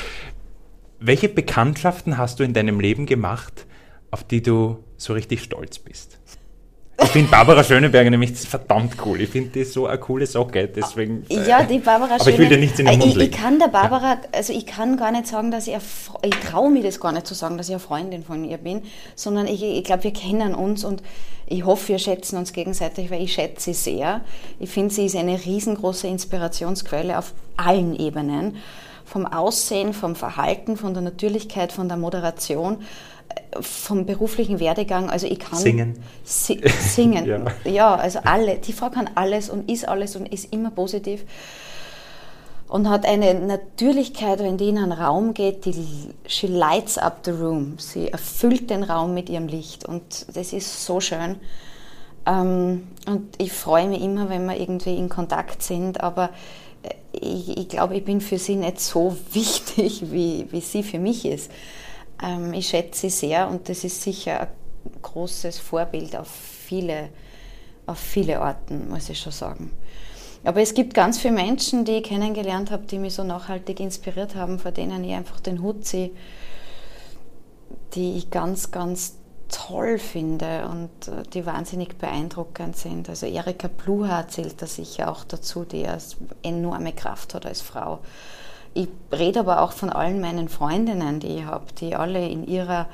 [0.99, 3.65] Welche Bekanntschaften hast du in deinem Leben gemacht,
[4.09, 6.17] auf die du so richtig stolz bist?
[6.99, 9.21] Ich finde Barbara Schöneberger nämlich verdammt cool.
[9.21, 10.67] Ich finde die so eine coole Socke.
[10.67, 13.21] Deswegen, ja, die Barbara Aber ich will dir nichts in den Mund legen.
[13.21, 15.75] Ich, ich kann der Barbara, also ich kann gar nicht sagen, dass ich,
[16.23, 18.81] ich traue mir das gar nicht zu sagen, dass ich eine Freundin von ihr bin,
[19.13, 21.03] sondern ich, ich glaube, wir kennen uns und
[21.45, 24.21] ich hoffe, wir schätzen uns gegenseitig, weil ich schätze sie sehr.
[24.59, 28.57] Ich finde, sie ist eine riesengroße Inspirationsquelle auf allen Ebenen
[29.17, 32.77] vom Aussehen, vom Verhalten, von der Natürlichkeit, von der Moderation,
[33.29, 35.09] äh, vom beruflichen Werdegang.
[35.09, 36.03] Also ich kann singen.
[36.23, 37.25] Si singen.
[37.25, 37.41] ja.
[37.65, 38.59] ja, also alle.
[38.59, 41.25] Die Frau kann alles und ist alles und ist immer positiv
[42.67, 47.31] und hat eine Natürlichkeit, wenn die in einen Raum geht, die she lights up the
[47.31, 47.79] room.
[47.79, 51.37] Sie erfüllt den Raum mit ihrem Licht und das ist so schön.
[52.27, 56.29] Ähm, und ich freue mich immer, wenn wir irgendwie in Kontakt sind, aber
[57.21, 61.25] ich, ich glaube, ich bin für sie nicht so wichtig, wie, wie sie für mich
[61.25, 61.51] ist.
[62.23, 67.09] Ähm, ich schätze sie sehr und das ist sicher ein großes Vorbild auf viele,
[67.85, 69.71] auf viele Orten, muss ich schon sagen.
[70.43, 74.35] Aber es gibt ganz viele Menschen, die ich kennengelernt habe, die mich so nachhaltig inspiriert
[74.35, 76.11] haben, vor denen ich einfach den Hut ziehe,
[77.95, 79.17] die ich ganz, ganz
[79.49, 83.09] toll finde und äh, die wahnsinnig beeindruckend sind.
[83.09, 85.99] Also Erika Pluha zählt da sicher auch dazu, die eine
[86.43, 87.99] enorme Kraft hat als Frau.
[88.73, 92.87] Ich rede aber auch von allen meinen Freundinnen, die ich habe, die alle in ihrer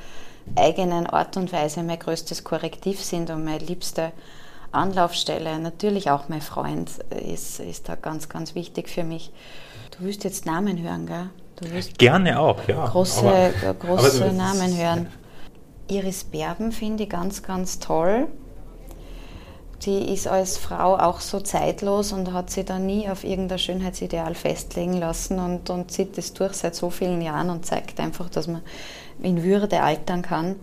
[0.55, 4.11] eigenen Art und Weise mein größtes Korrektiv sind und meine liebste
[4.71, 5.59] Anlaufstelle.
[5.59, 9.31] Natürlich auch mein Freund ist, ist da ganz, ganz wichtig für mich.
[9.91, 11.29] Du willst jetzt Namen hören, gell?
[11.55, 12.87] Du Gerne auch, ja.
[12.87, 15.07] Große, aber, große aber Namen hören.
[15.87, 18.27] Iris Berben finde ich ganz, ganz toll.
[19.85, 24.33] Die ist als Frau auch so zeitlos und hat sich da nie auf irgendein Schönheitsideal
[24.33, 28.47] festlegen lassen und, und zieht das durch seit so vielen Jahren und zeigt einfach, dass
[28.47, 28.61] man
[29.21, 30.55] in Würde altern kann.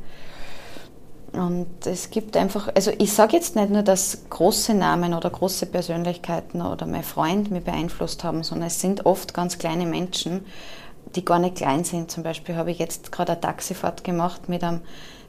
[1.32, 5.66] Und es gibt einfach, also ich sage jetzt nicht nur, dass große Namen oder große
[5.66, 10.44] Persönlichkeiten oder mein Freund mich beeinflusst haben, sondern es sind oft ganz kleine Menschen,
[11.14, 12.10] die gar nicht klein sind.
[12.10, 14.80] Zum Beispiel habe ich jetzt gerade eine Taxifahrt gemacht mit einem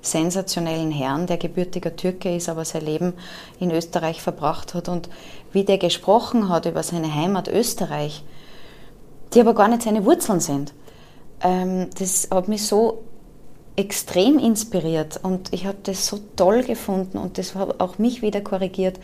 [0.02, 3.14] sensationellen Herrn, der gebürtiger Türke ist, aber sein Leben
[3.60, 4.90] in Österreich verbracht hat.
[4.90, 5.10] Und
[5.52, 8.24] wie der gesprochen hat über seine Heimat Österreich,
[9.34, 10.74] die aber gar nicht seine Wurzeln sind,
[11.42, 13.04] ähm, das hat mich so
[13.76, 18.42] extrem inspiriert und ich habe das so toll gefunden und das hat auch mich wieder
[18.42, 19.00] korrigiert,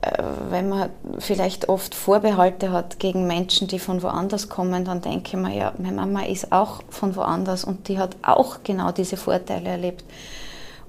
[0.00, 5.36] äh, wenn man vielleicht oft Vorbehalte hat gegen Menschen, die von woanders kommen, dann denke
[5.36, 9.16] ich mir, ja, meine Mama ist auch von woanders und die hat auch genau diese
[9.16, 10.04] Vorteile erlebt.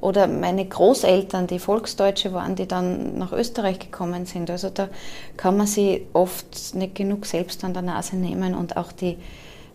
[0.02, 4.50] Oder meine Großeltern, die Volksdeutsche waren, die dann nach Österreich gekommen sind.
[4.50, 4.88] Also da
[5.36, 9.18] kann man sie oft nicht genug selbst an der Nase nehmen und auch die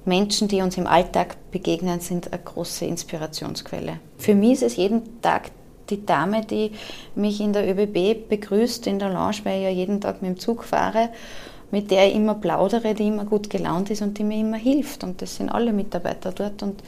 [0.06, 3.98] Menschen, die uns im Alltag begegnen, sind eine große Inspirationsquelle.
[4.16, 5.50] Für mich ist es jeden Tag
[5.90, 6.72] die Dame, die
[7.14, 10.38] mich in der ÖBB begrüßt in der Lounge, weil ich ja jeden Tag mit dem
[10.38, 11.10] Zug fahre,
[11.70, 15.04] mit der ich immer plaudere, die immer gut gelaunt ist und die mir immer hilft.
[15.04, 16.82] Und das sind alle Mitarbeiter dort und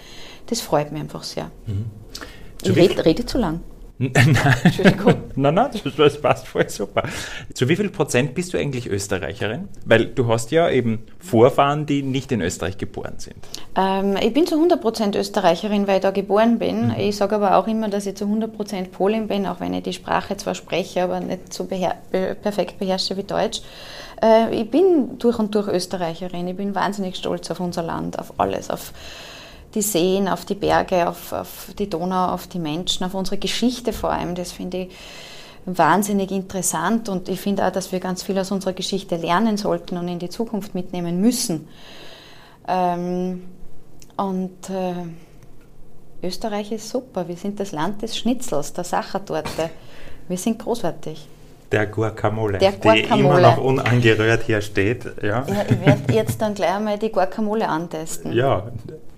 [0.47, 1.51] das freut mich einfach sehr.
[1.67, 1.87] Mhm.
[2.63, 3.61] Ich rede, rede zu lang.
[3.99, 5.15] Nein, Entschuldigung.
[5.37, 7.05] nein, nein, das, passt voll super.
[7.55, 9.69] Zu wie viel Prozent bist du eigentlich Österreicherin?
[9.87, 13.37] Weil du hast ja eben Vorfahren, die nicht in Österreich geboren sind.
[13.75, 16.89] Ähm, ich bin zu 100 Prozent Österreicherin, weil ich da geboren bin.
[16.89, 16.95] Mhm.
[16.99, 19.85] Ich sage aber auch immer, dass ich zu 100 Prozent Polin bin, auch wenn ich
[19.85, 23.63] die Sprache zwar spreche, aber nicht so beher perfekt beherrsche wie Deutsch.
[24.23, 26.49] Äh, ich bin durch und durch Österreicherin.
[26.49, 28.93] Ich bin wahnsinnig stolz auf unser Land, auf alles, auf
[29.77, 33.93] die Seen, auf die Berge, auf, auf die Donau, auf die Menschen, auf unsere Geschichte
[33.93, 34.35] vor allem.
[34.35, 34.97] Das finde ich
[35.67, 39.99] wahnsinnig interessant und ich finde auch, dass wir ganz viel aus unserer Geschichte lernen sollten
[39.99, 41.69] und in die Zukunft mitnehmen müssen.
[42.67, 43.45] Ähm,
[44.17, 47.29] und äh, Österreich ist super.
[47.29, 49.71] Wir sind das Land des Schnitzels, der Sachertorte.
[50.29, 51.29] Wir sind großartig.
[51.71, 53.03] Der Guacamole, der Guacamole.
[53.03, 55.05] die immer noch unangerührt hier steht.
[55.21, 55.45] Ja.
[55.47, 58.33] ja ich werde jetzt dann gleich einmal die Guacamole antesten.
[58.33, 58.69] Ja,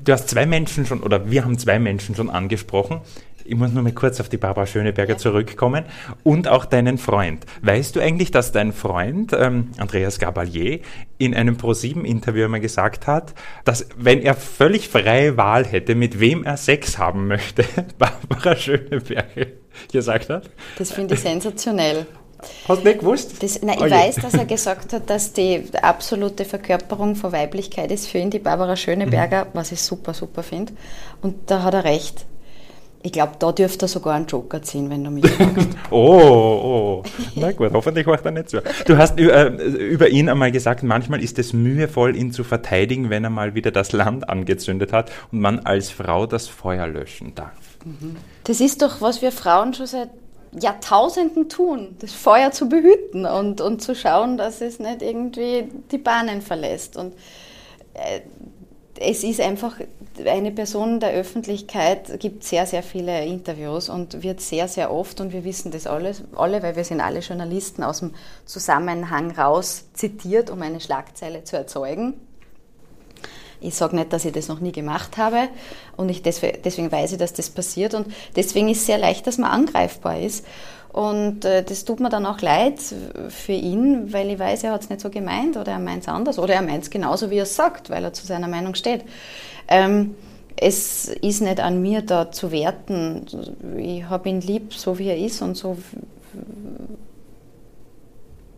[0.04, 3.00] du hast zwei Menschen schon, oder wir haben zwei Menschen schon angesprochen.
[3.44, 5.18] Ich muss nur mal kurz auf die Barbara Schöneberger ja.
[5.18, 5.86] zurückkommen
[6.22, 7.46] und auch deinen Freund.
[7.62, 10.80] Weißt du eigentlich, dass dein Freund ähm, Andreas Gabalier
[11.16, 13.34] in einem ProSieben-Interview einmal gesagt hat,
[13.64, 17.64] dass wenn er völlig freie Wahl hätte, mit wem er Sex haben möchte,
[17.98, 19.46] Barbara Schöneberger
[19.90, 20.50] gesagt hat?
[20.76, 22.06] Das finde ich sensationell.
[22.68, 23.42] Hast du nicht gewusst?
[23.42, 27.90] Das, nein, ich oh weiß, dass er gesagt hat, dass die absolute Verkörperung von Weiblichkeit
[27.90, 29.48] ist für ihn die Barbara Schöneberger, mhm.
[29.54, 30.72] was ich super, super finde.
[31.20, 32.26] Und da hat er recht.
[33.02, 35.68] Ich glaube, da dürfte er sogar einen Joker ziehen, wenn du mich fragst.
[35.90, 37.02] oh, oh.
[37.36, 38.58] Na gut, hoffentlich macht er nicht so.
[38.86, 43.08] Du hast über, äh, über ihn einmal gesagt, manchmal ist es mühevoll, ihn zu verteidigen,
[43.08, 47.34] wenn er mal wieder das Land angezündet hat und man als Frau das Feuer löschen
[47.34, 47.52] darf.
[47.84, 48.16] Mhm.
[48.44, 50.10] Das ist doch, was wir Frauen schon seit
[50.52, 55.98] Jahrtausenden tun, das Feuer zu behüten und, und zu schauen, dass es nicht irgendwie die
[55.98, 56.96] Bahnen verlässt.
[56.96, 57.14] Und
[57.94, 58.20] äh,
[59.00, 59.76] es ist einfach
[60.26, 65.32] eine Person der Öffentlichkeit, gibt sehr, sehr viele Interviews und wird sehr, sehr oft, und
[65.32, 70.50] wir wissen das alles, alle, weil wir sind alle Journalisten aus dem Zusammenhang raus zitiert,
[70.50, 72.14] um eine Schlagzeile zu erzeugen.
[73.60, 75.48] Ich sage nicht, dass ich das noch nie gemacht habe
[75.96, 78.06] und ich deswegen, weiß ich, dass das passiert und
[78.36, 80.46] deswegen ist es sehr leicht, dass man angreifbar ist.
[80.92, 82.80] Und äh, das tut mir dann auch leid
[83.28, 86.08] für ihn, weil ich weiß, er hat es nicht so gemeint oder er meint es
[86.08, 88.74] anders oder er meint es genauso, wie er es sagt, weil er zu seiner Meinung
[88.74, 89.04] steht.
[89.68, 90.14] Ähm,
[90.56, 93.26] es ist nicht an mir, da zu werten.
[93.78, 95.76] Ich habe ihn lieb, so wie er ist und so,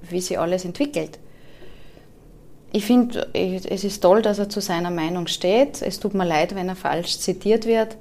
[0.09, 1.19] wie sich alles entwickelt.
[2.73, 5.83] Ich finde, es ist toll, dass er zu seiner Meinung steht.
[5.83, 7.97] Es tut mir leid, wenn er falsch zitiert wird.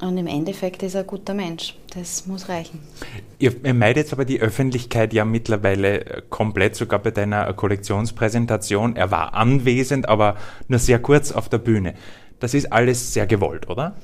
[0.00, 1.76] Und im Endeffekt ist er ein guter Mensch.
[1.94, 2.80] Das muss reichen.
[3.38, 8.94] Ihr meidet aber die Öffentlichkeit ja mittlerweile äh, komplett, sogar bei deiner Kollektionspräsentation.
[8.94, 10.36] Er war anwesend, aber
[10.68, 11.94] nur sehr kurz auf der Bühne.
[12.38, 13.96] Das ist alles sehr gewollt, oder?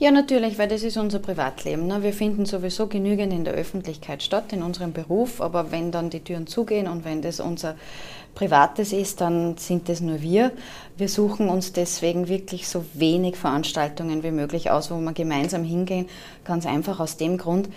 [0.00, 1.86] Ja, natürlich, weil das ist unser Privatleben.
[1.86, 2.02] Ne?
[2.02, 6.20] Wir finden sowieso genügend in der Öffentlichkeit statt, in unserem Beruf, aber wenn dann die
[6.20, 7.76] Türen zugehen und wenn das unser
[8.34, 10.52] Privates ist, dann sind das nur wir.
[10.96, 16.08] Wir suchen uns deswegen wirklich so wenig Veranstaltungen wie möglich aus, wo wir gemeinsam hingehen.
[16.44, 17.68] Ganz einfach aus dem Grund,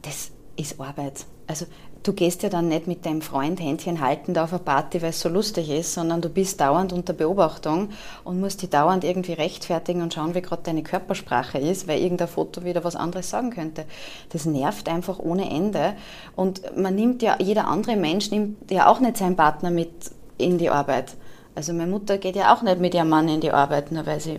[0.00, 1.26] das ist Arbeit.
[1.46, 1.66] Also
[2.02, 5.20] du gehst ja dann nicht mit deinem Freund Händchen haltend auf eine Party, weil es
[5.20, 7.90] so lustig ist, sondern du bist dauernd unter Beobachtung
[8.24, 12.28] und musst dich dauernd irgendwie rechtfertigen und schauen, wie gerade deine Körpersprache ist, weil irgendein
[12.28, 13.84] Foto wieder was anderes sagen könnte.
[14.30, 15.94] Das nervt einfach ohne Ende.
[16.36, 19.90] Und man nimmt ja, jeder andere Mensch nimmt ja auch nicht seinen Partner mit
[20.38, 21.14] in die Arbeit.
[21.54, 24.20] Also meine Mutter geht ja auch nicht mit ihrem Mann in die Arbeit, nur weil
[24.20, 24.38] sie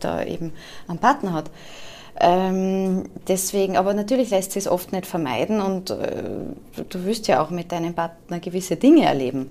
[0.00, 0.52] da eben
[0.88, 1.50] einen Partner hat.
[2.20, 6.22] Ähm, deswegen, aber natürlich lässt sich es oft nicht vermeiden und äh,
[6.88, 9.50] du wirst ja auch mit deinem Partner gewisse Dinge erleben.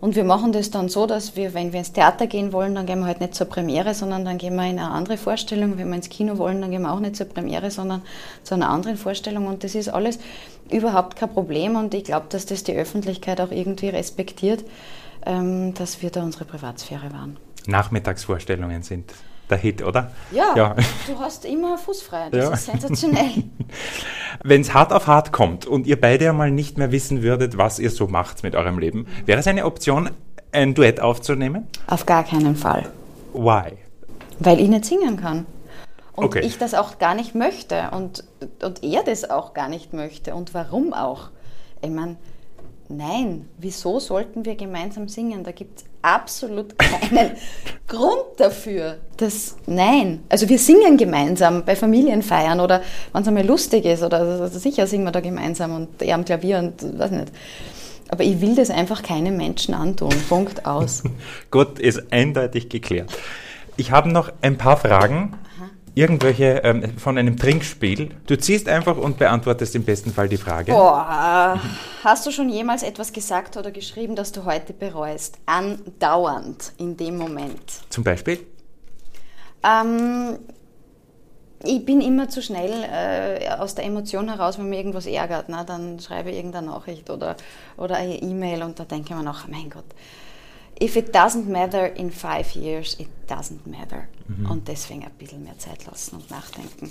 [0.00, 2.84] Und wir machen das dann so, dass wir, wenn wir ins Theater gehen wollen, dann
[2.84, 5.78] gehen wir halt nicht zur Premiere, sondern dann gehen wir in eine andere Vorstellung.
[5.78, 8.02] Wenn wir ins Kino wollen, dann gehen wir auch nicht zur Premiere, sondern
[8.42, 9.46] zu einer anderen Vorstellung.
[9.46, 10.18] Und das ist alles
[10.70, 11.76] überhaupt kein Problem.
[11.76, 14.62] Und ich glaube, dass das die Öffentlichkeit auch irgendwie respektiert,
[15.24, 17.38] ähm, dass wir da unsere Privatsphäre wahren.
[17.66, 19.10] Nachmittagsvorstellungen sind
[19.50, 20.10] der Hit, oder?
[20.30, 20.76] Ja, ja.
[21.06, 22.30] du hast immer fußfrei.
[22.30, 22.52] Das ja.
[22.52, 23.44] ist sensationell.
[24.42, 27.78] Wenn es hart auf hart kommt und ihr beide einmal nicht mehr wissen würdet, was
[27.78, 30.10] ihr so macht mit eurem Leben, wäre es eine Option,
[30.52, 31.66] ein Duett aufzunehmen?
[31.86, 32.88] Auf gar keinen Fall.
[33.32, 33.72] Why?
[34.38, 35.46] Weil ich nicht singen kann.
[36.16, 36.40] Und okay.
[36.40, 38.24] ich das auch gar nicht möchte und,
[38.62, 40.34] und er das auch gar nicht möchte.
[40.34, 41.30] Und warum auch?
[41.82, 42.16] Ich meine,
[42.88, 45.44] nein, wieso sollten wir gemeinsam singen?
[45.44, 47.32] Da gibt es absolut keinen
[47.86, 48.98] Grund dafür.
[49.16, 50.22] Das, nein.
[50.28, 52.82] Also wir singen gemeinsam bei Familienfeiern oder
[53.12, 56.24] wenn es einmal lustig ist oder also sicher singen wir da gemeinsam und er am
[56.24, 57.32] Klavier und weiß nicht.
[58.08, 60.14] Aber ich will das einfach keinem Menschen antun.
[60.28, 61.02] Punkt aus.
[61.50, 63.10] Gut, ist eindeutig geklärt.
[63.76, 65.34] Ich habe noch ein paar Fragen
[65.94, 68.10] irgendwelche ähm, von einem Trinkspiel.
[68.26, 70.72] Du ziehst einfach und beantwortest im besten Fall die Frage.
[70.72, 71.60] Boah,
[72.02, 75.38] hast du schon jemals etwas gesagt oder geschrieben, das du heute bereust?
[75.46, 77.62] Andauernd in dem Moment.
[77.90, 78.40] Zum Beispiel?
[79.62, 80.38] Ähm,
[81.62, 85.46] ich bin immer zu schnell äh, aus der Emotion heraus, wenn mir irgendwas ärgert.
[85.48, 87.36] Na, dann schreibe ich irgendeine Nachricht oder,
[87.76, 89.86] oder eine E-Mail und da denke ich mir noch, mein Gott,
[90.80, 94.08] if it doesn't matter in five years, it doesn't matter.
[94.26, 94.50] Mhm.
[94.50, 96.90] Und deswegen ein bisschen mehr Zeit lassen und nachdenken.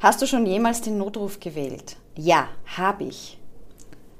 [0.00, 1.96] Hast du schon jemals den Notruf gewählt?
[2.16, 3.38] Ja, habe ich.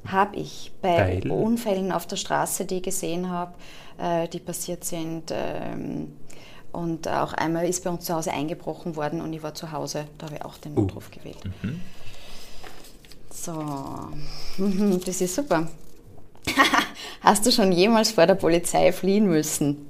[0.07, 0.73] Habe ich.
[0.81, 1.31] Bei Geil.
[1.31, 3.55] Unfällen auf der Straße, die ich gesehen habe,
[3.99, 5.33] äh, die passiert sind.
[5.33, 6.13] Ähm,
[6.73, 10.07] und auch einmal ist bei uns zu Hause eingebrochen worden und ich war zu Hause.
[10.19, 10.83] Da habe ich auch den uh.
[10.83, 11.19] Notruf uh.
[11.19, 11.45] gewählt.
[11.63, 11.81] Mhm.
[13.31, 13.53] So,
[15.05, 15.69] das ist super.
[17.20, 19.88] Hast du schon jemals vor der Polizei fliehen müssen?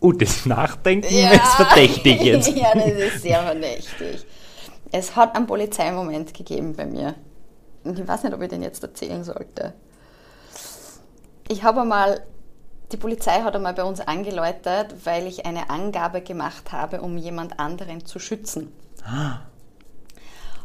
[0.00, 1.30] Oh, das Nachdenken ja.
[1.30, 2.48] ist verdächtig jetzt.
[2.56, 4.24] ja, das ist sehr verdächtig.
[4.92, 7.14] Es hat einen Polizeimoment gegeben bei mir.
[7.84, 9.74] Und ich weiß nicht, ob ich den jetzt erzählen sollte.
[11.48, 12.22] Ich habe einmal,
[12.92, 17.58] die Polizei hat einmal bei uns angeläutet, weil ich eine Angabe gemacht habe, um jemand
[17.58, 18.72] anderen zu schützen.
[19.04, 19.40] Ah.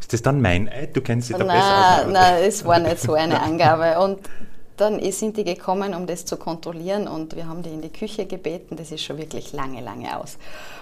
[0.03, 0.97] Ist das dann mein Eid?
[0.97, 2.11] Du kennst dich da nein, besser aus.
[2.11, 3.97] Nein, es war nicht so eine Angabe.
[3.99, 4.19] Und
[4.75, 8.25] dann sind die gekommen, um das zu kontrollieren und wir haben die in die Küche
[8.25, 8.75] gebeten.
[8.75, 10.37] Das ist schon wirklich lange, lange aus.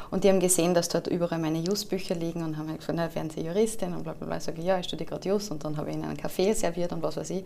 [0.10, 3.14] Und die haben gesehen, dass dort überall meine Jus-Bücher liegen und haben halt gefragt, na,
[3.14, 3.94] werden Sie Juristin?
[3.94, 4.38] Und bla bla bla.
[4.38, 6.92] Ich sage, ja, ich studiere gerade Jus und dann habe ich ihnen einen Kaffee serviert
[6.92, 7.46] und was weiß ich.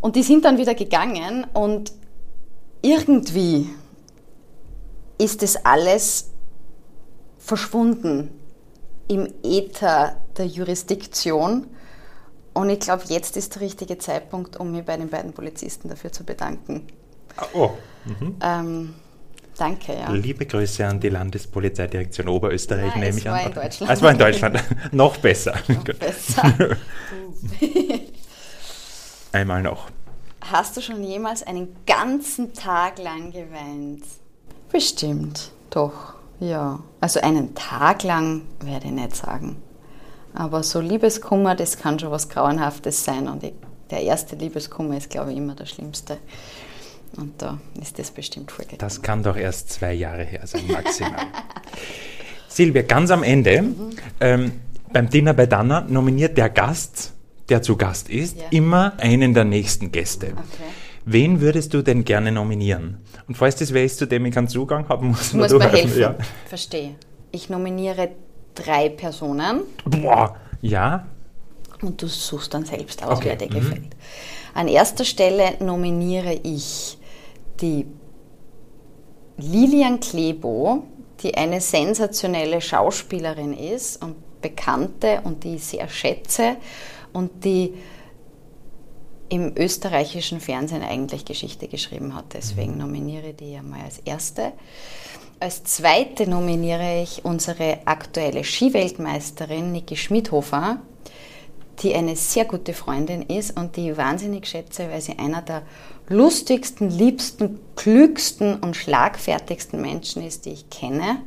[0.00, 1.92] Und die sind dann wieder gegangen und
[2.80, 3.68] irgendwie
[5.18, 6.30] ist das alles
[7.38, 8.30] verschwunden
[9.08, 11.66] im Äther der Jurisdiktion.
[12.52, 16.12] Und ich glaube, jetzt ist der richtige Zeitpunkt, um mich bei den beiden Polizisten dafür
[16.12, 16.86] zu bedanken.
[17.36, 17.70] Ah, oh.
[18.04, 18.36] Mhm.
[18.40, 18.94] Ähm,
[19.58, 20.10] danke, ja.
[20.12, 23.36] Liebe Grüße an die Landespolizeidirektion Oberösterreich, Nein, nehme ich an.
[23.36, 23.92] Es war in Deutschland.
[23.92, 24.64] Es war in Deutschland.
[24.92, 25.54] noch besser.
[25.68, 26.52] Noch besser.
[29.32, 29.88] Einmal noch.
[30.40, 34.04] Hast du schon jemals einen ganzen Tag lang geweint?
[34.70, 36.13] Bestimmt, doch.
[36.44, 39.56] Ja, also einen Tag lang werde ich nicht sagen.
[40.34, 43.28] Aber so Liebeskummer, das kann schon was Grauenhaftes sein.
[43.28, 43.52] Und ich,
[43.90, 46.18] der erste Liebeskummer ist, glaube ich, immer der schlimmste.
[47.16, 48.80] Und da ist das bestimmt vorgegangen.
[48.80, 51.14] Das kann doch erst zwei Jahre her sein, maximal.
[52.48, 53.90] Silvia, ganz am Ende, mhm.
[54.20, 54.52] ähm,
[54.92, 57.12] beim Dinner bei Dana nominiert der Gast,
[57.48, 58.44] der zu Gast ist, ja.
[58.50, 60.26] immer einen der nächsten Gäste.
[60.32, 60.70] Okay.
[61.04, 62.98] Wen würdest du denn gerne nominieren?
[63.26, 65.98] Und falls das wer ist, zu dem ich keinen Zugang haben muss, muss mir helfen.
[65.98, 66.14] Ja.
[66.46, 66.94] Verstehe.
[67.32, 68.10] Ich nominiere
[68.54, 69.62] drei Personen.
[69.84, 71.06] Boah, ja.
[71.82, 73.30] Und du suchst dann selbst aus, okay.
[73.30, 73.60] wer dir mhm.
[73.60, 73.96] gefällt.
[74.54, 76.98] An erster Stelle nominiere ich
[77.60, 77.86] die
[79.36, 80.84] Lilian Klebo,
[81.20, 86.56] die eine sensationelle Schauspielerin ist und bekannte und die ich sehr schätze
[87.12, 87.74] und die
[89.34, 92.26] im österreichischen Fernsehen eigentlich Geschichte geschrieben hat.
[92.34, 92.78] Deswegen mhm.
[92.78, 94.52] nominiere ich die ja mal als erste.
[95.40, 100.78] Als zweite nominiere ich unsere aktuelle Skiweltmeisterin Niki Schmidhofer,
[101.80, 105.62] die eine sehr gute Freundin ist und die ich wahnsinnig schätze, weil sie einer der
[106.08, 111.22] lustigsten, liebsten, klügsten und schlagfertigsten Menschen ist, die ich kenne.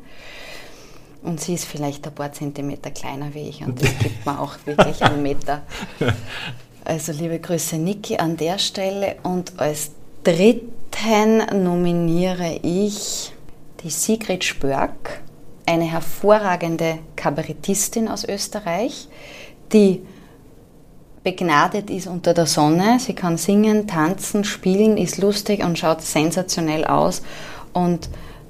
[1.23, 4.55] Und sie ist vielleicht ein paar Zentimeter kleiner wie ich und das gibt mir auch
[4.65, 5.63] wirklich einen Meter.
[6.87, 9.91] Also liebe Grüße Niki an der Stelle und als
[10.23, 13.33] dritten nominiere ich
[13.83, 15.19] die Sigrid Spörk,
[15.65, 19.09] eine hervorragende Kabarettistin aus Österreich,
[19.73, 20.01] die
[21.25, 22.99] begnadet ist unter der Sonne.
[23.01, 27.21] Sie kann singen, tanzen, spielen, ist lustig und schaut sensationell aus.
[27.73, 28.09] Und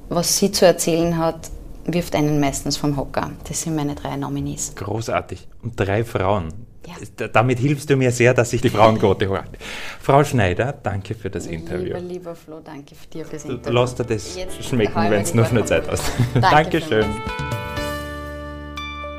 [0.10, 1.50] was sie zu erzählen hat,
[1.86, 3.32] wirft einen meistens vom Hocker.
[3.48, 4.76] Das sind meine drei Nominees.
[4.76, 5.48] Großartig.
[5.64, 6.67] Und drei Frauen.
[6.88, 7.28] Ja.
[7.28, 9.44] Damit hilfst du mir sehr, dass sich die Frauenquote holt.
[10.02, 11.88] Frau Schneider, danke für das Interview.
[11.88, 13.74] Lieber, lieber Flo, danke für dir fürs Interview.
[13.74, 16.06] Lass dir das Jetzt schmecken, wenn es nur eine Zeit hast.
[16.40, 17.06] Dankeschön.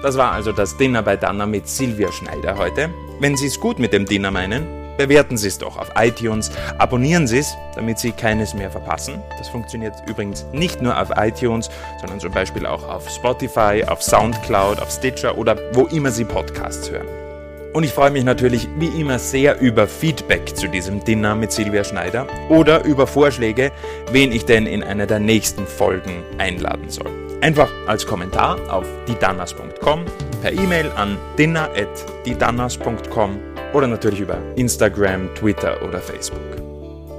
[0.03, 2.89] Das war also das Dinner bei Dana mit Silvia Schneider heute.
[3.21, 4.67] Wenn Sie es gut mit dem Dinner meinen,
[4.97, 9.21] bewerten Sie es doch auf iTunes, abonnieren Sie es, damit Sie keines mehr verpassen.
[9.37, 11.69] Das funktioniert übrigens nicht nur auf iTunes,
[12.01, 16.91] sondern zum Beispiel auch auf Spotify, auf Soundcloud, auf Stitcher oder wo immer Sie Podcasts
[16.91, 17.28] hören.
[17.73, 21.85] Und ich freue mich natürlich wie immer sehr über Feedback zu diesem Dinner mit Silvia
[21.85, 23.71] Schneider oder über Vorschläge,
[24.11, 27.11] wen ich denn in einer der nächsten Folgen einladen soll.
[27.41, 30.05] Einfach als Kommentar auf didanas.com,
[30.43, 33.39] per E-Mail an dinner.didanas.com
[33.75, 36.41] oder natürlich über Instagram, Twitter oder Facebook.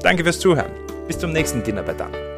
[0.01, 0.71] Danke fürs Zuhören.
[1.07, 2.28] Bis zum nächsten Dinner bei Dana.